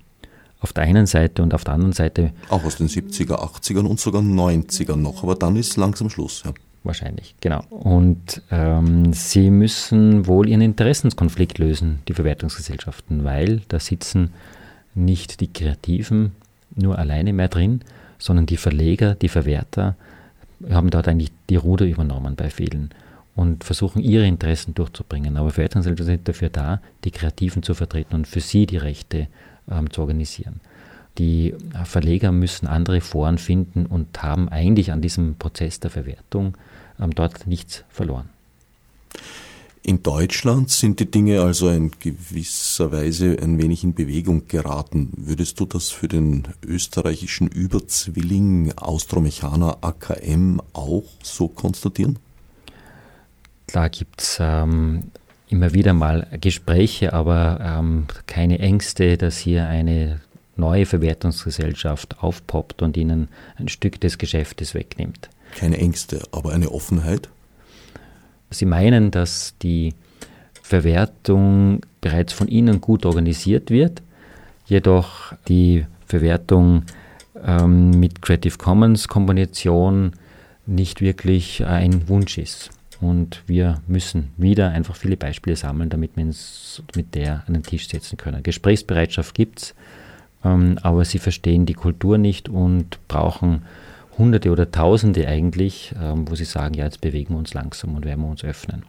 [0.60, 2.32] Auf der einen Seite und auf der anderen Seite.
[2.48, 6.42] Auch aus den 70er, 80ern und sogar 90ern noch, aber dann ist langsam Schluss.
[6.44, 6.52] Ja.
[6.84, 7.64] Wahrscheinlich, genau.
[7.70, 14.32] Und ähm, sie müssen wohl ihren Interessenskonflikt lösen, die Verwertungsgesellschaften, weil da sitzen
[14.94, 16.32] nicht die Kreativen
[16.74, 17.80] nur alleine mehr drin,
[18.18, 19.96] sondern die Verleger, die Verwerter
[20.70, 22.90] haben dort eigentlich die Ruder übernommen bei vielen
[23.38, 25.36] und versuchen ihre Interessen durchzubringen.
[25.36, 29.28] Aber Verwertungsgesellschaften sind dafür da, die Kreativen zu vertreten und für sie die Rechte
[29.70, 30.60] ähm, zu organisieren.
[31.18, 36.56] Die Verleger müssen andere Foren finden und haben eigentlich an diesem Prozess der Verwertung
[37.00, 38.28] ähm, dort nichts verloren.
[39.84, 45.12] In Deutschland sind die Dinge also in gewisser Weise ein wenig in Bewegung geraten.
[45.16, 52.18] Würdest du das für den österreichischen Überzwilling Austromechaner AKM auch so konstatieren?
[53.72, 55.10] Da gibt es ähm,
[55.48, 60.20] immer wieder mal Gespräche, aber ähm, keine Ängste, dass hier eine
[60.56, 65.28] neue Verwertungsgesellschaft aufpoppt und ihnen ein Stück des Geschäftes wegnimmt.
[65.54, 67.28] Keine Ängste, aber eine Offenheit?
[68.50, 69.94] Sie meinen, dass die
[70.62, 74.02] Verwertung bereits von Ihnen gut organisiert wird,
[74.66, 76.84] jedoch die Verwertung
[77.44, 80.12] ähm, mit Creative Commons Kombination
[80.66, 82.70] nicht wirklich ein Wunsch ist.
[83.00, 87.62] Und wir müssen wieder einfach viele Beispiele sammeln, damit wir uns mit der an den
[87.62, 88.42] Tisch setzen können.
[88.42, 89.74] Gesprächsbereitschaft gibt es,
[90.44, 93.62] ähm, aber sie verstehen die Kultur nicht und brauchen
[94.18, 98.04] Hunderte oder Tausende eigentlich, ähm, wo sie sagen, ja, jetzt bewegen wir uns langsam und
[98.04, 98.82] werden wir uns öffnen.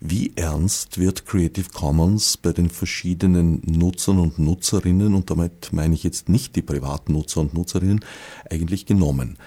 [0.00, 6.02] Wie ernst wird Creative Commons bei den verschiedenen Nutzern und Nutzerinnen, und damit meine ich
[6.02, 8.04] jetzt nicht die Privatnutzer und Nutzerinnen,
[8.50, 9.38] eigentlich genommen?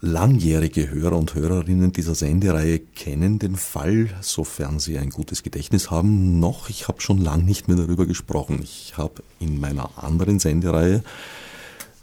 [0.00, 6.38] Langjährige Hörer und Hörerinnen dieser Sendereihe kennen den Fall, sofern sie ein gutes Gedächtnis haben,
[6.38, 6.70] noch.
[6.70, 8.60] Ich habe schon lange nicht mehr darüber gesprochen.
[8.62, 11.02] Ich habe in meiner anderen Sendereihe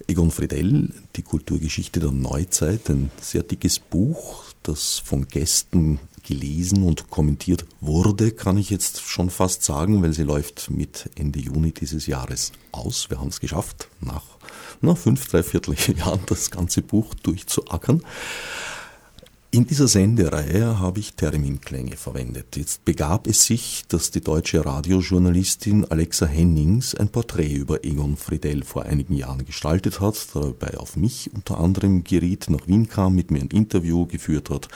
[0.07, 7.09] Egon Friedell, die Kulturgeschichte der Neuzeit, ein sehr dickes Buch, das von Gästen gelesen und
[7.09, 12.07] kommentiert wurde, kann ich jetzt schon fast sagen, weil sie läuft mit Ende Juni dieses
[12.07, 13.09] Jahres aus.
[13.09, 14.34] Wir haben es geschafft, nach
[14.81, 18.01] na, fünf, dreiviertel Jahren das ganze Buch durchzuackern.
[19.55, 22.57] In dieser Sendereihe habe ich Terminklänge verwendet.
[22.57, 28.65] Jetzt begab es sich, dass die deutsche Radiojournalistin Alexa Hennings ein Porträt über Egon Friedel
[28.65, 33.31] vor einigen Jahren gestaltet hat, dabei auf mich unter anderem geriet, nach Wien kam, mit
[33.31, 34.67] mir ein Interview geführt hat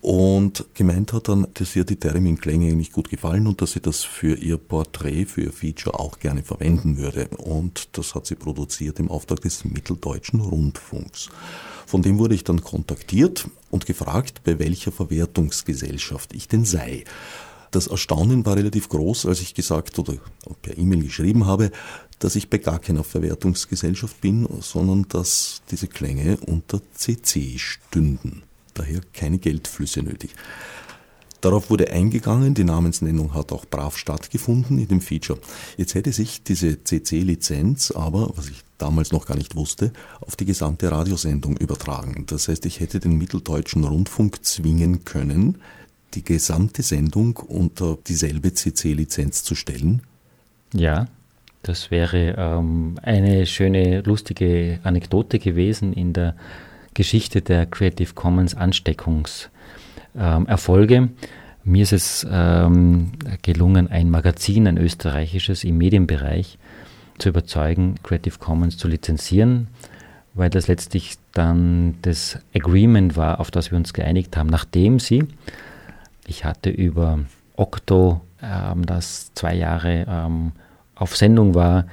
[0.00, 4.04] und gemeint hat dann, dass ihr die Terminklänge nicht gut gefallen und dass sie das
[4.04, 7.28] für ihr Porträt, für ihr Feature auch gerne verwenden würde.
[7.36, 11.30] Und das hat sie produziert im Auftrag des Mitteldeutschen Rundfunks.
[11.86, 17.04] Von dem wurde ich dann kontaktiert und gefragt, bei welcher Verwertungsgesellschaft ich denn sei.
[17.70, 20.14] Das Erstaunen war relativ groß, als ich gesagt oder
[20.62, 21.70] per E-Mail geschrieben habe,
[22.18, 28.42] dass ich bei gar keiner Verwertungsgesellschaft bin, sondern dass diese Klänge unter CC stünden
[28.78, 30.30] daher keine Geldflüsse nötig.
[31.40, 35.38] Darauf wurde eingegangen, die Namensnennung hat auch brav stattgefunden in dem Feature.
[35.76, 40.46] Jetzt hätte sich diese CC-Lizenz aber, was ich damals noch gar nicht wusste, auf die
[40.46, 42.24] gesamte Radiosendung übertragen.
[42.26, 45.58] Das heißt, ich hätte den Mitteldeutschen Rundfunk zwingen können,
[46.14, 50.02] die gesamte Sendung unter dieselbe CC-Lizenz zu stellen.
[50.74, 51.06] Ja,
[51.62, 56.34] das wäre ähm, eine schöne, lustige Anekdote gewesen in der
[56.94, 60.94] Geschichte der Creative Commons Ansteckungserfolge.
[60.94, 61.10] Ähm,
[61.64, 66.58] Mir ist es ähm, gelungen, ein Magazin, ein österreichisches im Medienbereich
[67.18, 69.68] zu überzeugen, Creative Commons zu lizenzieren,
[70.34, 75.24] weil das letztlich dann das Agreement war, auf das wir uns geeinigt haben, nachdem sie,
[76.26, 77.20] ich hatte über
[77.56, 80.52] Okto, ähm, das zwei Jahre ähm,
[80.94, 81.86] auf Sendung war,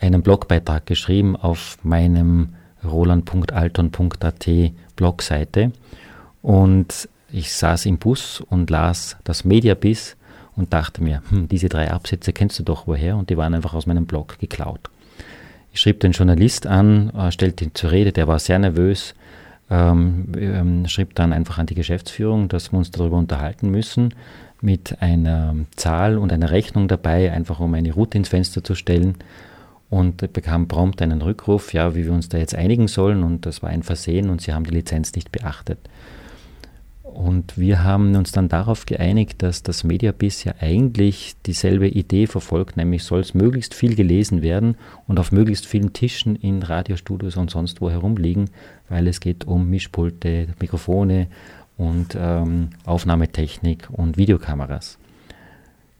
[0.00, 4.48] einen Blogbeitrag geschrieben auf meinem roland.alton.at
[4.96, 5.72] Blogseite.
[6.42, 10.16] Und ich saß im Bus und las das Mediabiss
[10.56, 13.16] und dachte mir, hm, diese drei Absätze kennst du doch woher?
[13.16, 14.90] Und die waren einfach aus meinem Blog geklaut.
[15.72, 19.14] Ich schrieb den Journalist an, äh, stellte ihn zur Rede, der war sehr nervös,
[19.70, 24.14] ähm, ähm, schrieb dann einfach an die Geschäftsführung, dass wir uns darüber unterhalten müssen,
[24.60, 29.16] mit einer Zahl und einer Rechnung dabei, einfach um eine Route ins Fenster zu stellen
[29.92, 33.62] und bekam prompt einen Rückruf, ja, wie wir uns da jetzt einigen sollen und das
[33.62, 35.78] war ein Versehen und sie haben die Lizenz nicht beachtet.
[37.02, 42.78] Und wir haben uns dann darauf geeinigt, dass das Mediabiz ja eigentlich dieselbe Idee verfolgt,
[42.78, 44.76] nämlich soll es möglichst viel gelesen werden
[45.06, 48.48] und auf möglichst vielen Tischen in Radiostudios und sonst wo herumliegen,
[48.88, 51.26] weil es geht um Mischpulte, Mikrofone
[51.76, 54.96] und ähm, Aufnahmetechnik und Videokameras.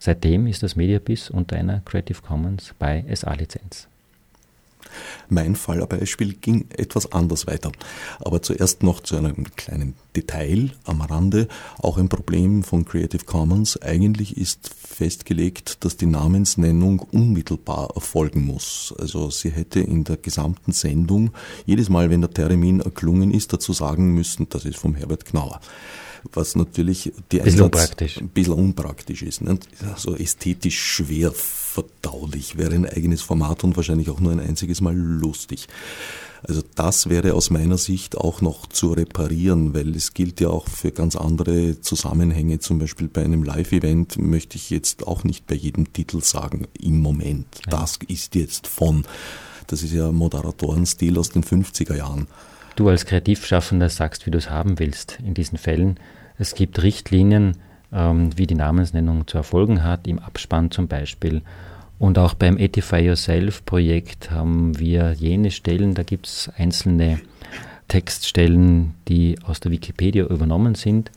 [0.05, 3.87] Seitdem ist das Mediabiz unter einer Creative Commons bei SA-Lizenz.
[5.29, 7.71] Mein Fallbeispiel ging etwas anders weiter.
[8.19, 11.47] Aber zuerst noch zu einem kleinen Detail am Rande.
[11.77, 13.81] Auch ein Problem von Creative Commons.
[13.81, 18.93] Eigentlich ist festgelegt, dass die Namensnennung unmittelbar erfolgen muss.
[18.99, 21.31] Also sie hätte in der gesamten Sendung
[21.65, 25.61] jedes Mal, wenn der Termin erklungen ist, dazu sagen müssen, das ist vom Herbert Knauer
[26.31, 28.17] was natürlich die bisschen Einsatz unpraktisch.
[28.17, 29.41] ein bisschen unpraktisch ist.
[29.41, 29.59] Ne?
[29.97, 34.95] So ästhetisch schwer verdaulich wäre ein eigenes Format und wahrscheinlich auch nur ein einziges Mal
[34.95, 35.67] lustig.
[36.45, 40.67] Also das wäre aus meiner Sicht auch noch zu reparieren, weil es gilt ja auch
[40.67, 42.59] für ganz andere Zusammenhänge.
[42.59, 46.99] Zum Beispiel bei einem Live-Event möchte ich jetzt auch nicht bei jedem Titel sagen, im
[46.99, 49.05] Moment, das ist jetzt von.
[49.67, 52.27] Das ist ja Moderatorenstil aus den 50er Jahren
[52.75, 55.99] du als Kreativschaffender sagst, wie du es haben willst in diesen Fällen.
[56.37, 57.57] Es gibt Richtlinien,
[57.91, 61.41] ähm, wie die Namensnennung zu erfolgen hat, im Abspann zum Beispiel.
[61.99, 67.21] Und auch beim Etify Yourself Projekt haben wir jene Stellen, da gibt es einzelne
[67.87, 71.11] Textstellen, die aus der Wikipedia übernommen sind.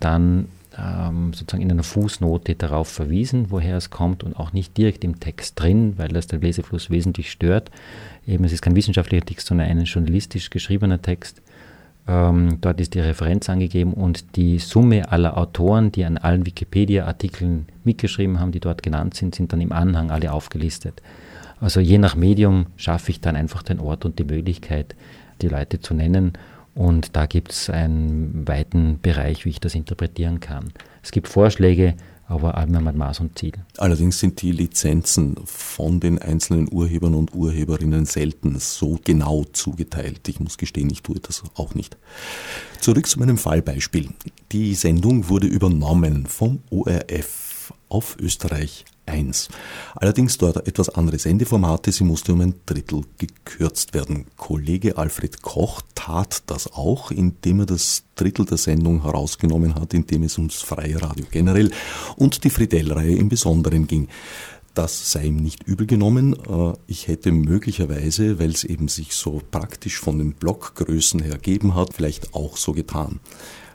[0.00, 5.04] Dann ähm, sozusagen in einer Fußnote darauf verwiesen, woher es kommt und auch nicht direkt
[5.04, 7.70] im Text drin, weil das den Lesefluss wesentlich stört.
[8.26, 11.42] Eben, es ist kein wissenschaftlicher Text, sondern ein journalistisch geschriebener Text.
[12.08, 17.66] Ähm, dort ist die Referenz angegeben und die Summe aller Autoren, die an allen Wikipedia-Artikeln
[17.84, 21.02] mitgeschrieben haben, die dort genannt sind, sind dann im Anhang alle aufgelistet.
[21.60, 24.94] Also je nach Medium schaffe ich dann einfach den Ort und die Möglichkeit,
[25.42, 26.34] die Leute zu nennen.
[26.74, 30.72] Und da gibt es einen weiten Bereich, wie ich das interpretieren kann.
[31.02, 31.94] Es gibt Vorschläge,
[32.28, 33.54] aber einmal mit Maß und Ziel.
[33.78, 40.28] Allerdings sind die Lizenzen von den einzelnen Urhebern und Urheberinnen selten so genau zugeteilt.
[40.28, 41.96] Ich muss gestehen, ich tue das auch nicht.
[42.80, 44.10] Zurück zu meinem Fallbeispiel.
[44.52, 47.45] Die Sendung wurde übernommen vom ORF
[47.88, 49.48] auf Österreich 1.
[49.94, 54.26] Allerdings dort etwas andere Sendeformate, sie musste um ein Drittel gekürzt werden.
[54.36, 60.24] Kollege Alfred Koch tat das auch, indem er das Drittel der Sendung herausgenommen hat, indem
[60.24, 61.70] es ums freie Radio generell
[62.16, 64.08] und die Friedel-Reihe im Besonderen ging.
[64.74, 66.34] Das sei ihm nicht übel genommen.
[66.34, 71.74] Äh, ich hätte möglicherweise, weil es eben sich so praktisch von den Blockgrößen her gegeben
[71.74, 73.20] hat, vielleicht auch so getan.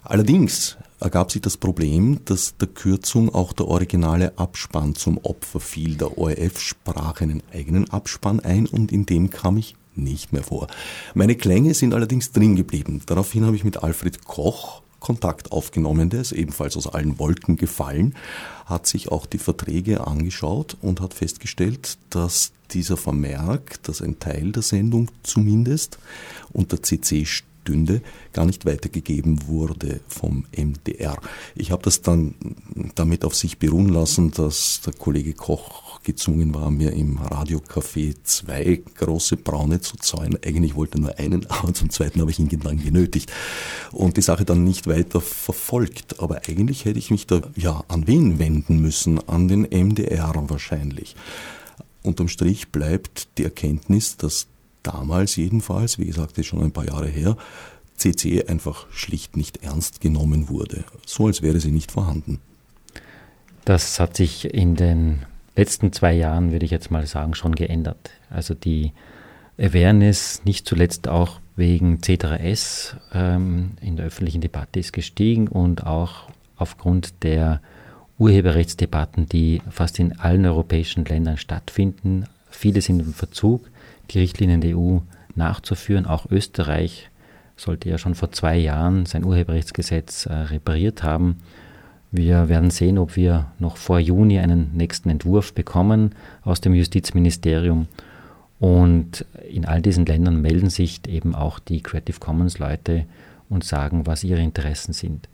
[0.04, 5.96] Allerdings ergab sich das Problem, dass der Kürzung auch der originale Abspann zum Opfer fiel.
[5.96, 10.68] Der ORF sprach einen eigenen Abspann ein und in dem kam ich nicht mehr vor.
[11.14, 13.02] Meine Klänge sind allerdings drin geblieben.
[13.08, 18.14] Daraufhin habe ich mit Alfred Koch Kontakt aufgenommen, der ist ebenfalls aus allen Wolken gefallen,
[18.66, 24.52] hat sich auch die Verträge angeschaut und hat festgestellt, dass dieser Vermerk, dass ein Teil
[24.52, 25.98] der Sendung zumindest
[26.54, 27.26] unter CC
[27.62, 28.02] stünde,
[28.34, 31.18] gar nicht weitergegeben wurde vom MDR.
[31.56, 32.36] Ich habe das dann
[32.96, 38.82] damit auf sich beruhen lassen, dass der Kollege Koch gezwungen war, mir im Radiocafé zwei
[38.96, 40.40] große Braune zu zäunen.
[40.44, 43.32] Eigentlich wollte er nur einen, aber zum zweiten habe ich ihn dann genötigt.
[43.92, 46.20] Und die Sache dann nicht weiter verfolgt.
[46.20, 49.20] Aber eigentlich hätte ich mich da ja an wen wenden müssen?
[49.28, 51.16] An den MDR wahrscheinlich.
[52.04, 54.48] Unterm Strich bleibt die Erkenntnis, dass
[54.84, 57.38] damals jedenfalls, wie gesagt, ist schon ein paar Jahre her,
[57.96, 62.40] CC einfach schlicht nicht ernst genommen wurde, so als wäre sie nicht vorhanden.
[63.64, 65.20] Das hat sich in den
[65.56, 68.12] letzten zwei Jahren, würde ich jetzt mal sagen, schon geändert.
[68.30, 68.94] Also die
[69.60, 76.30] Awareness, nicht zuletzt auch wegen C3S ähm, in der öffentlichen Debatte ist gestiegen und auch
[76.56, 77.62] aufgrund der
[78.18, 82.26] Urheberrechtsdebatten, die fast in allen europäischen Ländern stattfinden.
[82.50, 83.70] Viele sind im Verzug
[84.14, 85.00] die Richtlinien der EU
[85.36, 86.06] nachzuführen.
[86.06, 87.10] Auch Österreich
[87.56, 91.38] sollte ja schon vor zwei Jahren sein Urheberrechtsgesetz äh, repariert haben.
[92.12, 97.88] Wir werden sehen, ob wir noch vor Juni einen nächsten Entwurf bekommen aus dem Justizministerium.
[98.60, 103.06] Und in all diesen Ländern melden sich eben auch die Creative Commons Leute
[103.50, 105.30] und sagen, was ihre Interessen sind.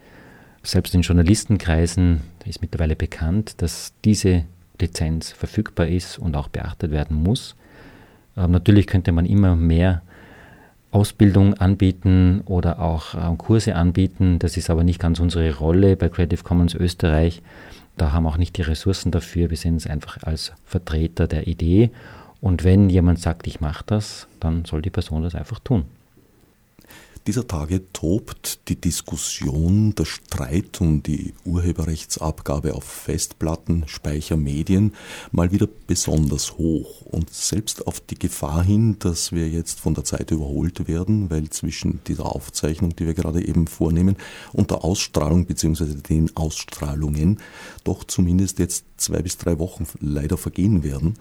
[0.63, 4.43] Selbst in Journalistenkreisen ist mittlerweile bekannt, dass diese
[4.79, 7.55] Lizenz verfügbar ist und auch beachtet werden muss.
[8.37, 10.01] Ähm, natürlich könnte man immer mehr
[10.91, 14.39] Ausbildung anbieten oder auch äh, Kurse anbieten.
[14.39, 17.41] Das ist aber nicht ganz unsere Rolle bei Creative Commons Österreich.
[17.97, 19.49] Da haben wir auch nicht die Ressourcen dafür.
[19.49, 21.89] Wir sehen es einfach als Vertreter der Idee.
[22.39, 25.85] Und wenn jemand sagt, ich mache das, dann soll die Person das einfach tun.
[27.27, 34.93] Dieser Tage tobt die Diskussion, der Streit um die Urheberrechtsabgabe auf Festplatten, Speichermedien
[35.33, 37.01] mal wieder besonders hoch.
[37.01, 41.49] Und selbst auf die Gefahr hin, dass wir jetzt von der Zeit überholt werden, weil
[41.49, 44.15] zwischen dieser Aufzeichnung, die wir gerade eben vornehmen,
[44.53, 45.95] und der Ausstrahlung bzw.
[45.95, 47.41] den Ausstrahlungen
[47.83, 51.15] doch zumindest jetzt zwei bis drei Wochen leider vergehen werden,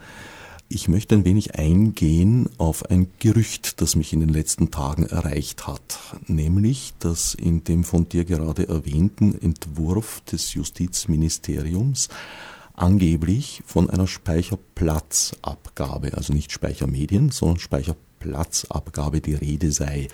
[0.69, 5.65] ich möchte ein wenig eingehen auf ein Gerücht, das mich in den letzten Tagen erreicht
[5.65, 5.97] hat,
[6.27, 12.09] nämlich, dass in dem von dir gerade erwähnten Entwurf des Justizministeriums
[12.73, 20.09] angeblich von einer Speicherplatzabgabe, also nicht Speichermedien, sondern Speicherplatzabgabe die Rede sei.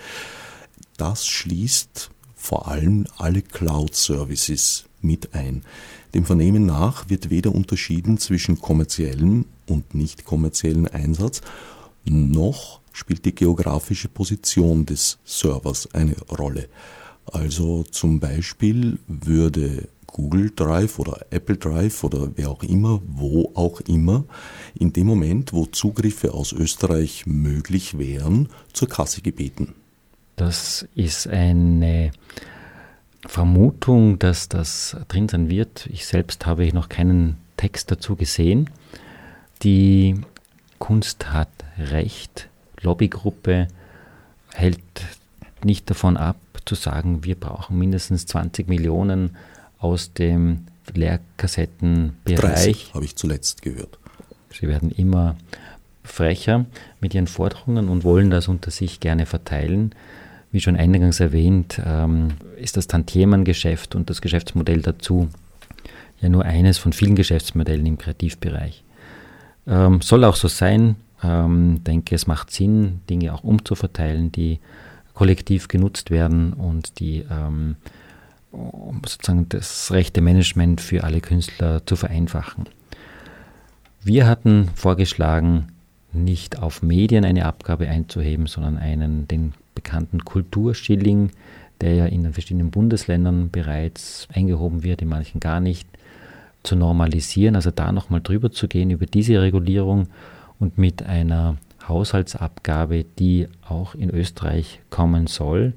[0.96, 5.62] Das schließt vor allem alle Cloud-Services mit ein.
[6.14, 11.40] Dem Vernehmen nach wird weder unterschieden zwischen kommerziellem und nicht kommerziellen Einsatz,
[12.04, 16.68] noch spielt die geografische Position des Servers eine Rolle.
[17.26, 23.80] Also zum Beispiel würde Google Drive oder Apple Drive oder wer auch immer, wo auch
[23.80, 24.24] immer,
[24.74, 29.74] in dem Moment, wo Zugriffe aus Österreich möglich wären, zur Kasse gebeten.
[30.36, 32.12] Das ist eine
[33.26, 35.86] Vermutung, dass das drin sein wird.
[35.86, 38.70] Ich selbst habe noch keinen Text dazu gesehen.
[39.62, 40.20] Die
[40.78, 41.48] Kunst hat
[41.78, 42.48] Recht.
[42.80, 43.68] Lobbygruppe
[44.52, 44.78] hält
[45.64, 49.36] nicht davon ab, zu sagen, wir brauchen mindestens 20 Millionen
[49.78, 52.92] aus dem Lehrkassettenbereich.
[52.94, 53.98] habe ich zuletzt gehört.
[54.52, 55.36] Sie werden immer
[56.02, 56.66] frecher
[57.00, 59.94] mit ihren Forderungen und wollen das unter sich gerne verteilen.
[60.54, 65.28] Wie schon eingangs erwähnt, ähm, ist das Tantiemengeschäft und das Geschäftsmodell dazu
[66.20, 68.84] ja nur eines von vielen Geschäftsmodellen im Kreativbereich.
[69.66, 70.94] Ähm, soll auch so sein.
[71.24, 74.60] Ähm, denke, es macht Sinn, Dinge auch umzuverteilen, die
[75.12, 77.24] kollektiv genutzt werden und die
[79.06, 82.64] sozusagen das rechte Management für alle Künstler zu vereinfachen.
[84.02, 85.68] Wir hatten vorgeschlagen,
[86.12, 91.30] nicht auf Medien eine Abgabe einzuheben, sondern einen, den bekannten Kulturschilling,
[91.80, 95.88] der ja in den verschiedenen Bundesländern bereits eingehoben wird, in manchen gar nicht,
[96.62, 100.08] zu normalisieren, also da nochmal drüber zu gehen über diese Regulierung
[100.58, 101.56] und mit einer
[101.86, 105.74] Haushaltsabgabe, die auch in Österreich kommen soll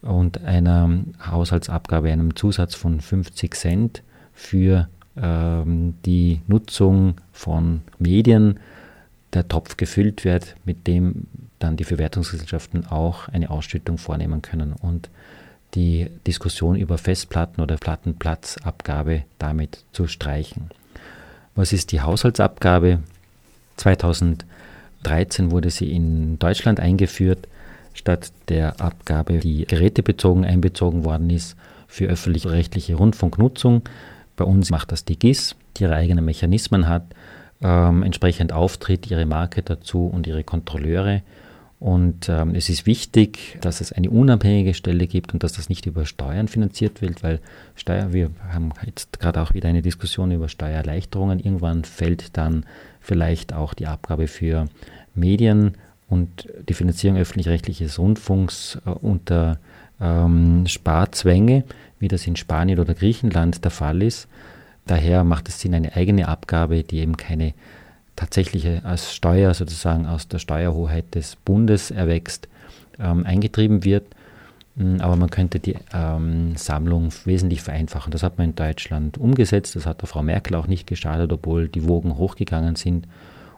[0.00, 0.90] und einer
[1.24, 4.02] Haushaltsabgabe, einem Zusatz von 50 Cent
[4.32, 8.60] für ähm, die Nutzung von Medien,
[9.32, 11.26] der Topf gefüllt wird, mit dem
[11.62, 15.08] dann die Verwertungsgesellschaften auch eine Ausschüttung vornehmen können und
[15.74, 20.70] die Diskussion über Festplatten oder Plattenplatzabgabe damit zu streichen.
[21.54, 23.00] Was ist die Haushaltsabgabe?
[23.76, 27.48] 2013 wurde sie in Deutschland eingeführt,
[27.94, 31.56] statt der Abgabe, die gerätebezogen einbezogen worden ist
[31.88, 33.82] für öffentlich-rechtliche Rundfunknutzung.
[34.36, 37.04] Bei uns macht das die GIS, die ihre eigenen Mechanismen hat,
[37.62, 41.22] ähm, entsprechend auftritt, ihre Marke dazu und ihre Kontrolleure
[41.82, 45.84] und ähm, es ist wichtig, dass es eine unabhängige Stelle gibt und dass das nicht
[45.84, 47.40] über Steuern finanziert wird, weil
[47.74, 51.40] Steuer, wir haben jetzt gerade auch wieder eine Diskussion über Steuererleichterungen.
[51.40, 52.66] Irgendwann fällt dann
[53.00, 54.68] vielleicht auch die Abgabe für
[55.16, 55.72] Medien
[56.08, 59.58] und die Finanzierung öffentlich-rechtliches Rundfunks äh, unter
[60.00, 61.64] ähm, Sparzwänge,
[61.98, 64.28] wie das in Spanien oder Griechenland der Fall ist.
[64.86, 67.54] Daher macht es Sinn, eine eigene Abgabe, die eben keine
[68.22, 72.48] tatsächliche als Steuer sozusagen aus der Steuerhoheit des Bundes erwächst,
[73.00, 74.04] ähm, eingetrieben wird.
[74.76, 78.12] Hm, aber man könnte die ähm, Sammlung wesentlich vereinfachen.
[78.12, 79.74] Das hat man in Deutschland umgesetzt.
[79.74, 83.08] Das hat der Frau Merkel auch nicht geschadet, obwohl die Wogen hochgegangen sind.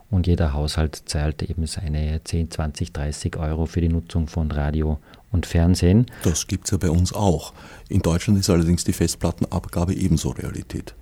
[0.09, 4.99] Und jeder Haushalt zahlt eben seine 10, 20, 30 Euro für die Nutzung von Radio
[5.31, 6.07] und Fernsehen.
[6.23, 7.53] Das gibt es ja bei uns auch.
[7.89, 10.95] In Deutschland ist allerdings die Festplattenabgabe ebenso Realität.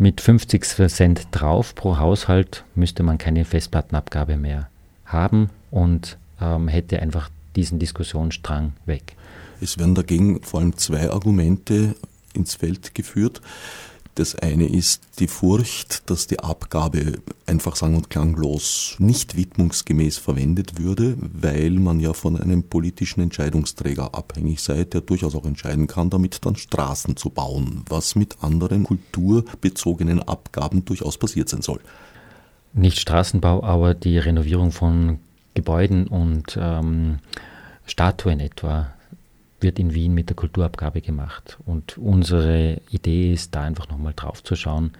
[0.00, 4.68] Mit 50 Cent drauf pro Haushalt müsste man keine Festplattenabgabe mehr
[5.04, 9.16] haben und ähm, hätte einfach diesen Diskussionsstrang weg.
[9.60, 11.96] Es werden dagegen vor allem zwei Argumente
[12.32, 13.40] ins Feld geführt.
[14.18, 20.80] Das eine ist die Furcht, dass die Abgabe einfach sang- und klanglos nicht widmungsgemäß verwendet
[20.80, 26.10] würde, weil man ja von einem politischen Entscheidungsträger abhängig sei, der durchaus auch entscheiden kann,
[26.10, 31.78] damit dann Straßen zu bauen, was mit anderen kulturbezogenen Abgaben durchaus passiert sein soll.
[32.72, 35.20] Nicht Straßenbau, aber die Renovierung von
[35.54, 37.20] Gebäuden und ähm,
[37.86, 38.94] Statuen etwa
[39.60, 41.58] wird in Wien mit der Kulturabgabe gemacht.
[41.66, 44.92] Und unsere Idee ist, da einfach nochmal drauf zu schauen,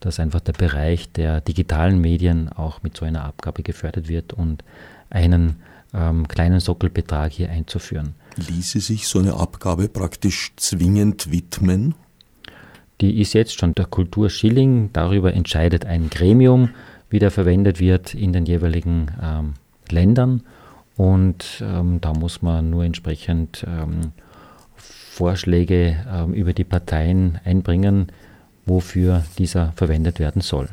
[0.00, 4.62] dass einfach der Bereich der digitalen Medien auch mit so einer Abgabe gefördert wird und
[5.10, 5.56] einen
[5.94, 8.14] ähm, kleinen Sockelbetrag hier einzuführen.
[8.36, 11.94] Ließe sich so eine Abgabe praktisch zwingend widmen?
[13.00, 14.90] Die ist jetzt schon der Kulturschilling.
[14.92, 16.70] Darüber entscheidet ein Gremium,
[17.10, 19.54] wie der verwendet wird in den jeweiligen ähm,
[19.90, 20.42] Ländern.
[20.96, 24.12] Und ähm, da muss man nur entsprechend ähm,
[24.76, 28.10] Vorschläge ähm, über die Parteien einbringen,
[28.64, 30.68] wofür dieser verwendet werden soll.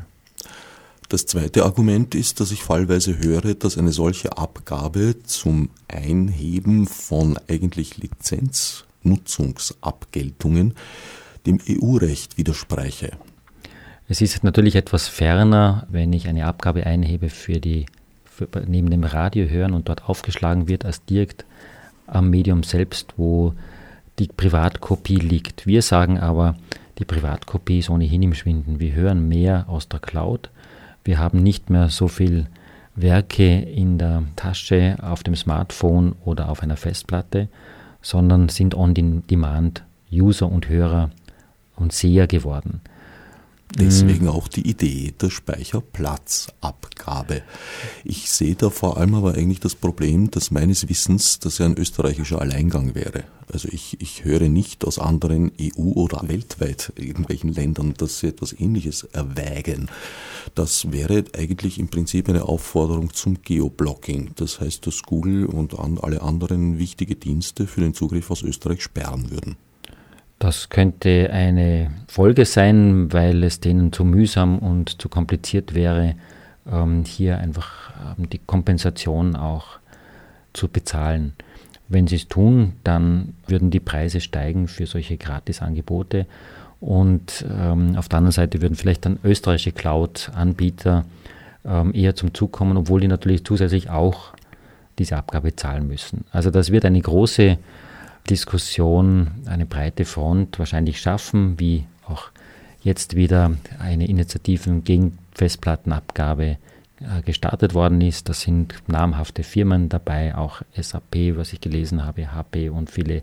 [1.08, 7.38] Das zweite Argument ist, dass ich fallweise höre, dass eine solche Abgabe zum Einheben von
[7.48, 10.74] eigentlich Lizenznutzungsabgeltungen
[11.46, 13.12] dem EU-Recht widerspräche.
[14.08, 17.86] Es ist natürlich etwas ferner, wenn ich eine Abgabe einhebe für die
[18.66, 21.44] neben dem Radio hören und dort aufgeschlagen wird, als direkt
[22.06, 23.54] am Medium selbst, wo
[24.18, 25.66] die Privatkopie liegt.
[25.66, 26.56] Wir sagen aber,
[26.98, 28.78] die Privatkopie ist ohnehin im Schwinden.
[28.78, 30.50] Wir hören mehr aus der Cloud.
[31.02, 32.46] Wir haben nicht mehr so viel
[32.94, 37.48] Werke in der Tasche, auf dem Smartphone oder auf einer Festplatte,
[38.00, 39.82] sondern sind on-demand
[40.12, 41.10] User und Hörer
[41.76, 42.80] und Seher geworden.
[43.76, 47.42] Deswegen auch die Idee der Speicherplatzabgabe.
[48.04, 51.76] Ich sehe da vor allem aber eigentlich das Problem, dass meines Wissens das ja ein
[51.76, 53.24] österreichischer Alleingang wäre.
[53.52, 58.52] Also ich, ich höre nicht aus anderen EU- oder weltweit irgendwelchen Ländern, dass sie etwas
[58.52, 59.90] Ähnliches erwägen.
[60.54, 64.30] Das wäre eigentlich im Prinzip eine Aufforderung zum Geoblocking.
[64.36, 69.32] Das heißt, dass Google und alle anderen wichtige Dienste für den Zugriff aus Österreich sperren
[69.32, 69.56] würden.
[70.38, 76.16] Das könnte eine Folge sein, weil es denen zu mühsam und zu kompliziert wäre,
[76.70, 79.78] ähm, hier einfach ähm, die Kompensation auch
[80.52, 81.34] zu bezahlen.
[81.88, 86.26] Wenn sie es tun, dann würden die Preise steigen für solche Gratisangebote.
[86.80, 91.04] Und ähm, auf der anderen Seite würden vielleicht dann österreichische Cloud-Anbieter
[91.64, 94.34] ähm, eher zum Zug kommen, obwohl die natürlich zusätzlich auch
[94.98, 96.24] diese Abgabe zahlen müssen.
[96.30, 97.58] Also das wird eine große
[98.30, 102.30] Diskussion, eine breite Front wahrscheinlich schaffen, wie auch
[102.82, 106.56] jetzt wieder eine Initiative gegen Festplattenabgabe
[107.00, 108.28] äh, gestartet worden ist.
[108.28, 113.22] Da sind namhafte Firmen dabei, auch SAP, was ich gelesen habe, HP und viele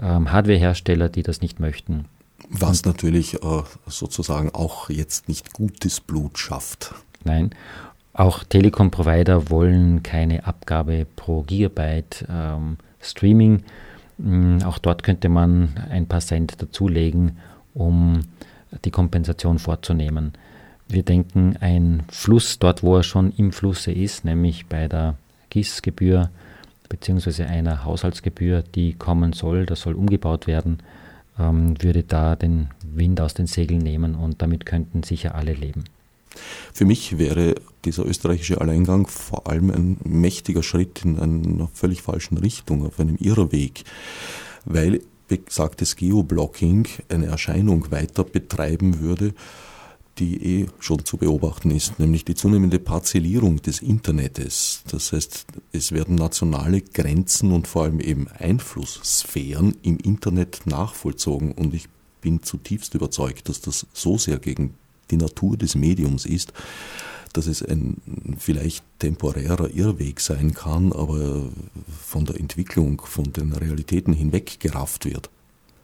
[0.00, 2.06] ähm, Hardwarehersteller, die das nicht möchten.
[2.48, 6.94] Was und, natürlich äh, sozusagen auch jetzt nicht gutes Blut schafft.
[7.24, 7.50] Nein,
[8.12, 13.64] auch Telekom-Provider wollen keine Abgabe pro Gigabyte ähm, Streaming.
[14.18, 17.38] Mm, auch dort könnte man ein paar Cent dazulegen,
[17.74, 18.20] um
[18.84, 20.32] die Kompensation vorzunehmen.
[20.88, 25.16] Wir denken, ein Fluss dort, wo er schon im Flusse ist, nämlich bei der
[25.50, 26.30] Gießgebühr
[26.88, 27.44] bzw.
[27.44, 30.78] einer Haushaltsgebühr, die kommen soll, das soll umgebaut werden,
[31.38, 35.84] ähm, würde da den Wind aus den Segeln nehmen und damit könnten sicher alle leben.
[36.72, 42.38] Für mich wäre dieser österreichische Alleingang vor allem ein mächtiger Schritt in einer völlig falschen
[42.38, 43.84] Richtung, auf einem Irrweg,
[44.64, 49.34] weil besagtes Geoblocking eine Erscheinung weiter betreiben würde,
[50.18, 54.82] die eh schon zu beobachten ist, nämlich die zunehmende Parzellierung des Internets.
[54.88, 61.74] Das heißt, es werden nationale Grenzen und vor allem eben Einflusssphären im Internet nachvollzogen und
[61.74, 61.88] ich
[62.20, 64.74] bin zutiefst überzeugt, dass das so sehr gegen
[65.14, 66.52] die Natur des Mediums ist,
[67.32, 67.96] dass es ein
[68.38, 71.42] vielleicht temporärer Irrweg sein kann, aber
[71.88, 75.30] von der Entwicklung, von den Realitäten hinweg gerafft wird.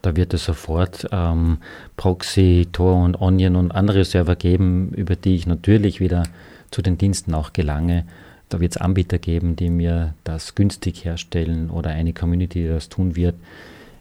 [0.03, 1.59] Da wird es sofort ähm,
[1.97, 6.23] Proxy, Tor und Onion und andere Server geben, über die ich natürlich wieder
[6.71, 8.07] zu den Diensten auch gelange.
[8.49, 12.89] Da wird es Anbieter geben, die mir das günstig herstellen oder eine Community, die das
[12.89, 13.35] tun wird.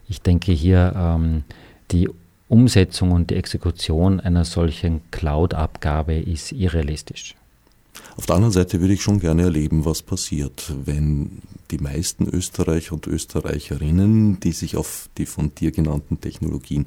[0.08, 1.44] Ich denke hier, ähm,
[1.90, 2.08] die
[2.50, 7.36] Umsetzung und die Exekution einer solchen Cloud-Abgabe ist irrealistisch.
[8.16, 12.94] Auf der anderen Seite würde ich schon gerne erleben, was passiert, wenn die meisten Österreicher
[12.94, 16.86] und Österreicherinnen, die sich auf die von dir genannten Technologien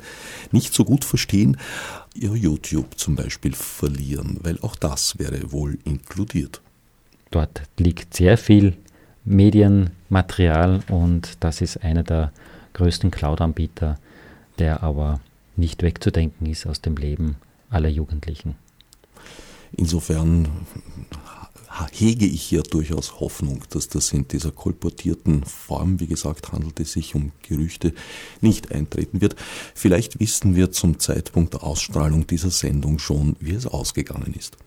[0.51, 1.57] nicht so gut verstehen,
[2.13, 6.61] ihr YouTube zum Beispiel verlieren, weil auch das wäre wohl inkludiert.
[7.31, 8.75] Dort liegt sehr viel
[9.23, 12.31] Medienmaterial und das ist einer der
[12.73, 13.97] größten Cloud-Anbieter,
[14.59, 15.21] der aber
[15.55, 17.37] nicht wegzudenken ist aus dem Leben
[17.69, 18.55] aller Jugendlichen.
[19.75, 20.47] Insofern
[21.91, 26.93] hege ich hier durchaus Hoffnung, dass das in dieser kolportierten Form, wie gesagt, handelt es
[26.93, 27.93] sich um Gerüchte,
[28.41, 29.35] nicht eintreten wird.
[29.73, 34.57] Vielleicht wissen wir zum Zeitpunkt der Ausstrahlung dieser Sendung schon, wie es ausgegangen ist.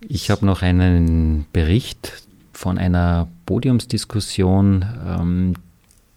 [0.00, 4.84] Ich habe noch einen Bericht von einer Podiumsdiskussion.
[5.06, 5.54] Ähm,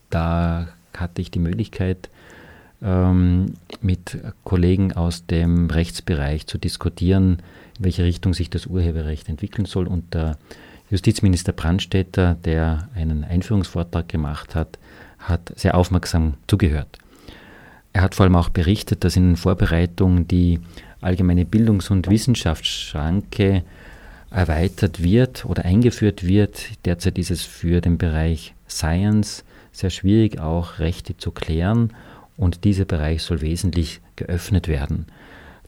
[0.10, 2.10] da hatte ich die Möglichkeit,
[2.84, 7.38] ähm, mit Kollegen aus dem Rechtsbereich zu diskutieren,
[7.78, 9.88] in welche Richtung sich das Urheberrecht entwickeln soll.
[9.88, 10.38] Und der
[10.90, 14.78] Justizminister Brandstätter, der einen Einführungsvortrag gemacht hat,
[15.18, 17.00] hat sehr aufmerksam zugehört.
[17.94, 20.60] Er hat vor allem auch berichtet, dass in Vorbereitung die
[21.00, 23.64] allgemeine Bildungs- und Wissenschaftsschranke
[24.32, 26.86] erweitert wird oder eingeführt wird.
[26.86, 31.94] Derzeit ist es für den Bereich Science sehr schwierig, auch Rechte zu klären
[32.38, 35.06] und dieser Bereich soll wesentlich geöffnet werden.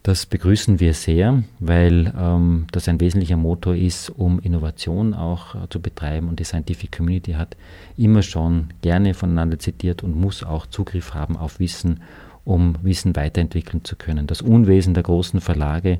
[0.06, 5.68] Das begrüßen wir sehr, weil ähm, das ein wesentlicher Motor ist, um Innovation auch äh,
[5.68, 6.28] zu betreiben.
[6.28, 7.56] Und die Scientific Community hat
[7.96, 12.02] immer schon gerne voneinander zitiert und muss auch Zugriff haben auf Wissen,
[12.44, 14.28] um Wissen weiterentwickeln zu können.
[14.28, 15.98] Das Unwesen der großen Verlage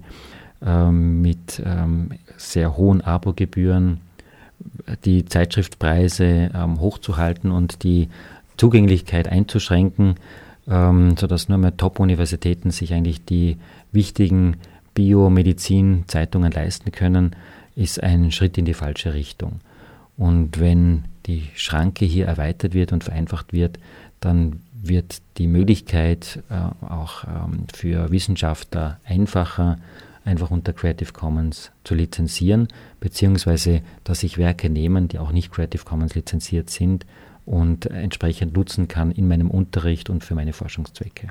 [0.64, 4.00] ähm, mit ähm, sehr hohen Abogebühren,
[5.04, 8.08] die Zeitschriftpreise ähm, hochzuhalten und die
[8.56, 10.14] Zugänglichkeit einzuschränken,
[10.68, 13.56] ähm, sodass nur mehr Top-Universitäten sich eigentlich die
[13.92, 14.56] wichtigen
[14.94, 17.36] Biomedizin-Zeitungen leisten können,
[17.74, 19.60] ist ein Schritt in die falsche Richtung.
[20.16, 23.78] Und wenn die Schranke hier erweitert wird und vereinfacht wird,
[24.20, 29.76] dann wird die Möglichkeit äh, auch ähm, für Wissenschaftler einfacher,
[30.24, 35.84] einfach unter Creative Commons zu lizenzieren, beziehungsweise dass sich Werke nehmen, die auch nicht Creative
[35.84, 37.06] Commons lizenziert sind
[37.46, 41.28] und entsprechend nutzen kann in meinem Unterricht und für meine Forschungszwecke.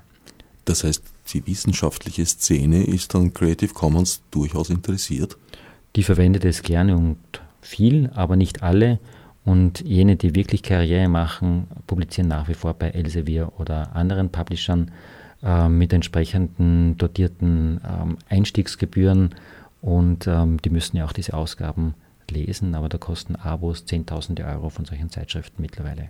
[0.64, 1.04] Das heißt,
[1.34, 5.38] die wissenschaftliche Szene ist an Creative Commons durchaus interessiert?
[5.96, 7.18] Die verwendet es gerne und
[7.62, 9.00] viel, aber nicht alle.
[9.44, 14.90] Und jene, die wirklich Karriere machen, publizieren nach wie vor bei Elsevier oder anderen Publishern
[15.44, 19.36] äh, mit entsprechenden dotierten ähm, Einstiegsgebühren
[19.82, 21.94] und ähm, die müssen ja auch diese Ausgaben
[22.32, 26.10] lesen, aber da kosten Abos Zehntausende Euro von solchen Zeitschriften mittlerweile.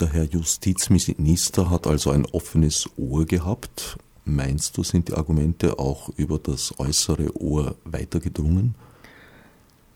[0.00, 3.98] Der Herr Justizminister hat also ein offenes Ohr gehabt.
[4.24, 8.74] Meinst du, sind die Argumente auch über das äußere Ohr weitergedrungen?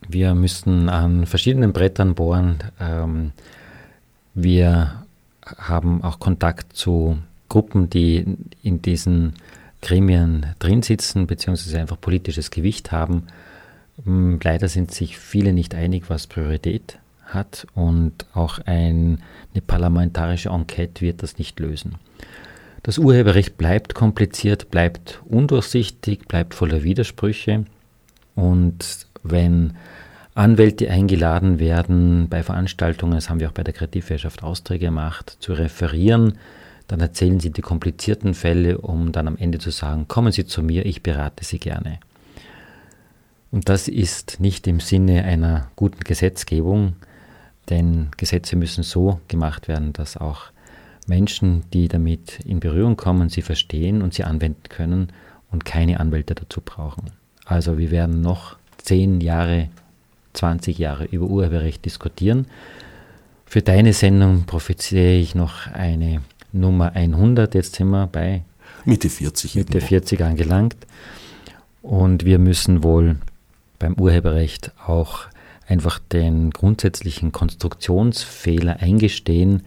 [0.08, 2.58] Wir müssen an verschiedenen Brettern bohren.
[2.78, 3.32] Ähm,
[4.34, 5.06] wir
[5.56, 7.18] haben auch Kontakt zu
[7.48, 9.34] Gruppen, die in diesen
[9.80, 13.28] Gremien drin sitzen, beziehungsweise einfach politisches Gewicht haben.
[14.04, 19.22] Ähm, leider sind sich viele nicht einig, was Priorität hat und auch ein,
[19.52, 21.96] eine parlamentarische Enquete wird das nicht lösen.
[22.82, 27.64] Das Urheberrecht bleibt kompliziert, bleibt undurchsichtig, bleibt voller Widersprüche
[28.36, 29.74] und wenn
[30.36, 35.54] Anwälte eingeladen werden bei Veranstaltungen, das haben wir auch bei der Kreativwirtschaft Austria gemacht, zu
[35.54, 36.34] referieren,
[36.88, 40.62] dann erzählen sie die komplizierten Fälle, um dann am Ende zu sagen, kommen Sie zu
[40.62, 41.98] mir, ich berate Sie gerne.
[43.50, 46.96] Und das ist nicht im Sinne einer guten Gesetzgebung,
[47.68, 50.50] denn Gesetze müssen so gemacht werden, dass auch
[51.06, 55.12] Menschen, die damit in Berührung kommen, sie verstehen und sie anwenden können
[55.50, 57.10] und keine Anwälte dazu brauchen.
[57.44, 59.68] Also wir werden noch zehn Jahre,
[60.32, 62.46] 20 Jahre über Urheberrecht diskutieren.
[63.46, 66.22] Für deine Sendung prophezeie ich noch eine
[66.52, 67.54] Nummer 100.
[67.54, 68.42] Jetzt sind wir bei
[68.84, 69.54] Mitte 40.
[69.54, 70.76] Mitte 40 angelangt.
[71.82, 73.16] Und wir müssen wohl
[73.78, 75.26] beim Urheberrecht auch
[75.66, 79.62] einfach den grundsätzlichen Konstruktionsfehler eingestehen,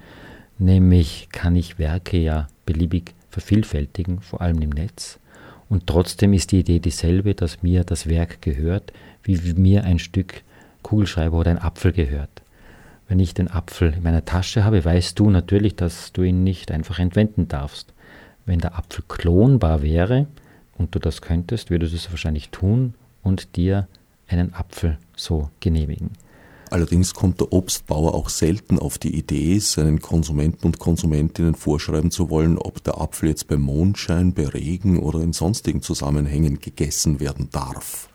[0.58, 5.20] nämlich kann ich Werke ja beliebig vervielfältigen, vor allem im Netz.
[5.70, 8.92] Und trotzdem ist die Idee dieselbe, dass mir das Werk gehört,
[9.24, 10.42] wie mir ein Stück
[10.82, 12.42] Kugelschreiber oder ein Apfel gehört.
[13.08, 16.72] Wenn ich den Apfel in meiner Tasche habe, weißt du natürlich, dass du ihn nicht
[16.72, 17.94] einfach entwenden darfst.
[18.46, 20.28] Wenn der Apfel klonbar wäre
[20.78, 23.88] und du das könntest, würdest du es wahrscheinlich tun und dir
[24.30, 26.12] einen Apfel so genehmigen.
[26.72, 32.30] Allerdings kommt der Obstbauer auch selten auf die Idee, seinen Konsumenten und Konsumentinnen vorschreiben zu
[32.30, 37.50] wollen, ob der Apfel jetzt bei Mondschein, bei Regen oder in sonstigen Zusammenhängen gegessen werden
[37.52, 38.10] darf.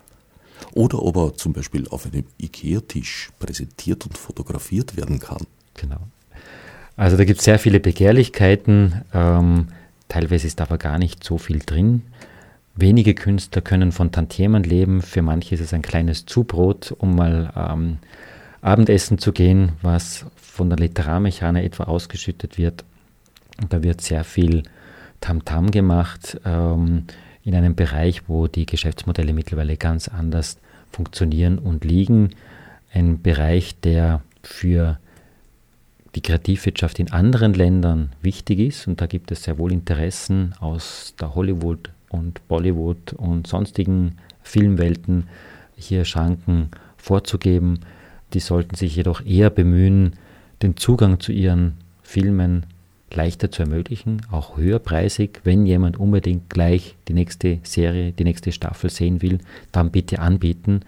[0.72, 5.46] Oder ob er zum Beispiel auf einem Ikea-Tisch präsentiert und fotografiert werden kann.
[5.74, 6.00] Genau.
[6.96, 9.02] Also da gibt es sehr viele Begehrlichkeiten.
[9.12, 9.68] Ähm,
[10.08, 12.02] teilweise ist aber gar nicht so viel drin.
[12.76, 15.00] Wenige Künstler können von Tantiemen leben.
[15.00, 17.98] Für manche ist es ein kleines Zubrot, um mal ähm,
[18.62, 22.84] Abendessen zu gehen, was von der Literarmechanik etwa ausgeschüttet wird.
[23.62, 24.64] Und da wird sehr viel
[25.20, 27.04] Tamtam -Tam gemacht ähm,
[27.44, 30.58] in einem Bereich, wo die Geschäftsmodelle mittlerweile ganz anders
[30.90, 32.30] funktionieren und liegen.
[32.92, 34.98] Ein Bereich, der für
[36.16, 38.88] die Kreativwirtschaft in anderen Ländern wichtig ist.
[38.88, 45.28] Und da gibt es sehr wohl Interessen aus der Hollywood- und Bollywood und sonstigen Filmwelten
[45.76, 47.80] hier Schranken vorzugeben.
[48.32, 50.14] Die sollten sich jedoch eher bemühen,
[50.62, 52.66] den Zugang zu ihren Filmen
[53.12, 55.40] leichter zu ermöglichen, auch höherpreisig.
[55.44, 59.38] Wenn jemand unbedingt gleich die nächste Serie, die nächste Staffel sehen will,
[59.72, 60.80] dann bitte anbieten.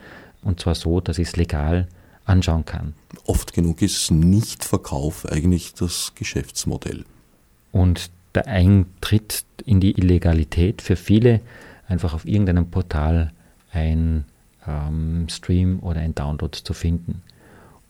[0.42, 1.88] Und zwar so, dass ich es legal
[2.24, 2.94] anschauen kann.
[3.24, 7.04] Oft genug ist Nichtverkauf eigentlich das Geschäftsmodell.
[7.72, 11.40] Und der Eintritt in die Illegalität für viele,
[11.88, 13.32] einfach auf irgendeinem Portal
[13.72, 14.24] ein
[14.66, 17.22] ähm, Stream oder ein Download zu finden.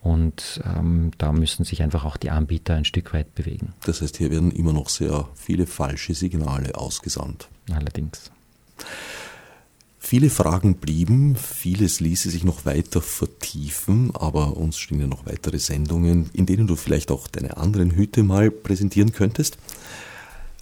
[0.00, 3.72] Und ähm, da müssen sich einfach auch die Anbieter ein Stück weit bewegen.
[3.84, 7.48] Das heißt, hier werden immer noch sehr viele falsche Signale ausgesandt.
[7.72, 8.30] Allerdings.
[9.98, 15.58] Viele Fragen blieben, vieles ließe sich noch weiter vertiefen, aber uns stehen ja noch weitere
[15.58, 19.58] Sendungen, in denen du vielleicht auch deine anderen Hüte mal präsentieren könntest.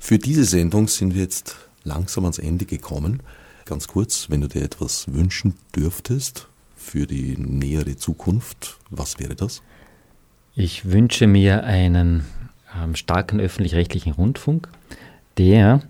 [0.04, 3.22] Für diese Sendung sind wir jetzt langsam ans Ende gekommen.
[3.64, 6.46] Ganz kurz, wenn du dir etwas wünschen dürftest
[6.76, 9.62] für die nähere Zukunft, was wäre das?
[10.54, 12.26] Ich wünsche mir einen
[12.78, 14.68] ähm, starken öffentlich-rechtlichen Rundfunk,
[15.38, 15.80] der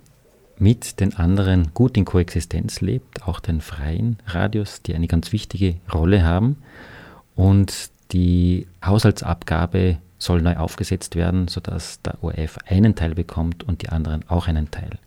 [0.59, 5.75] mit den anderen gut in Koexistenz lebt, auch den freien Radios, die eine ganz wichtige
[5.93, 6.59] Rolle haben.
[7.35, 13.89] Und die Haushaltsabgabe soll neu aufgesetzt werden, sodass der ORF einen Teil bekommt und die
[13.89, 14.99] anderen auch einen Teil,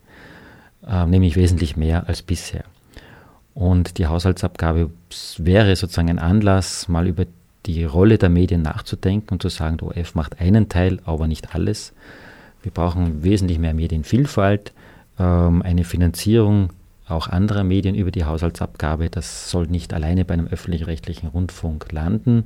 [0.87, 2.63] äh, nämlich wesentlich mehr als bisher.
[3.53, 4.91] Und die Haushaltsabgabe
[5.37, 7.25] wäre sozusagen ein Anlass, mal über
[7.65, 11.55] die Rolle der Medien nachzudenken und zu sagen, der ORF macht einen Teil, aber nicht
[11.55, 11.93] alles.
[12.61, 14.73] Wir brauchen wesentlich mehr Medienvielfalt,
[15.19, 16.69] ähm, eine Finanzierung
[17.07, 19.09] auch anderer Medien über die Haushaltsabgabe.
[19.09, 22.43] Das soll nicht alleine bei einem öffentlich-rechtlichen Rundfunk landen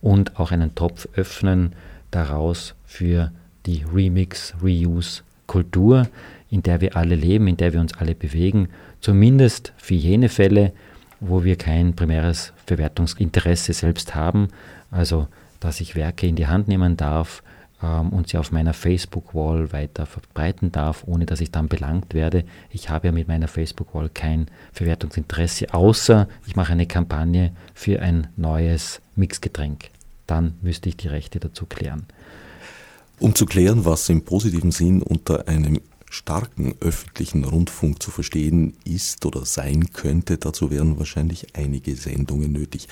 [0.00, 1.74] und auch einen Topf öffnen
[2.10, 3.32] daraus für
[3.66, 6.06] die Remix, Reuse Kultur,
[6.48, 8.68] in der wir alle leben, in der wir uns alle bewegen,
[9.00, 10.72] zumindest für jene Fälle,
[11.18, 14.46] wo wir kein primäres Verwertungsinteresse selbst haben,
[14.92, 15.26] also
[15.58, 17.42] dass ich Werke in die Hand nehmen darf
[17.82, 22.44] ähm, und sie auf meiner Facebook-Wall weiter verbreiten darf, ohne dass ich dann belangt werde.
[22.70, 28.28] Ich habe ja mit meiner Facebook-Wall kein Verwertungsinteresse, außer ich mache eine Kampagne für ein
[28.36, 29.90] neues Mixgetränk.
[30.30, 32.06] Dann müsste ich die Rechte dazu klären.
[33.18, 39.26] Um zu klären, was im positiven Sinn unter einem starken öffentlichen Rundfunk zu verstehen ist
[39.26, 42.86] oder sein könnte, dazu wären wahrscheinlich einige Sendungen nötig.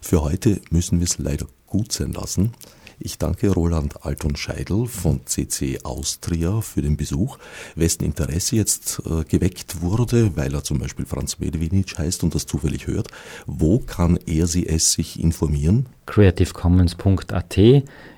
[0.00, 2.50] Für heute müssen wir es leider gut sein lassen.
[3.04, 7.36] Ich danke Roland Alton Scheidel von CC Austria für den Besuch.
[7.74, 12.46] Wessen Interesse jetzt äh, geweckt wurde, weil er zum Beispiel Franz Medvinic heißt und das
[12.46, 13.08] zufällig hört,
[13.46, 15.86] wo kann er sie es sich informieren?
[16.06, 17.58] creativecommons.at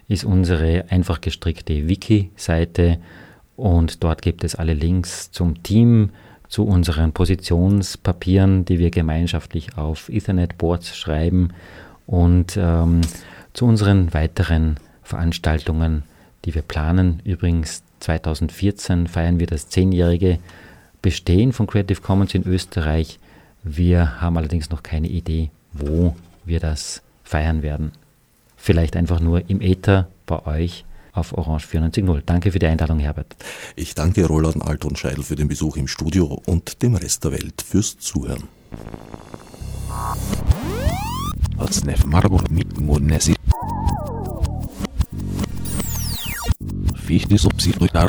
[0.09, 2.99] ist unsere einfach gestrickte Wiki-Seite
[3.57, 6.11] und dort gibt es alle Links zum Team,
[6.49, 11.55] zu unseren Positionspapieren, die wir gemeinschaftlich auf Ethernet-Boards schreiben
[12.07, 13.01] und ähm,
[13.55, 16.03] zu unseren weiteren Veranstaltungen,
[16.45, 17.23] die wir planen.
[17.25, 20.39] Übrigens 2014 feiern wir das zehnjährige
[21.01, 23.19] Bestehen von Creative Commons in Österreich.
[23.63, 27.93] Wir haben allerdings noch keine Idee, wo wir das feiern werden.
[28.57, 32.23] Vielleicht einfach nur im Äther bei euch auf Orange 94.0.
[32.27, 33.37] Danke für die Einladung, Herbert.
[33.77, 37.63] Ich danke Roland Alton Scheidel für den Besuch im Studio und dem Rest der Welt
[37.63, 38.49] fürs Zuhören.
[41.57, 43.35] Als Marburg mit Monesi.
[46.97, 48.09] Fichte subsidiar.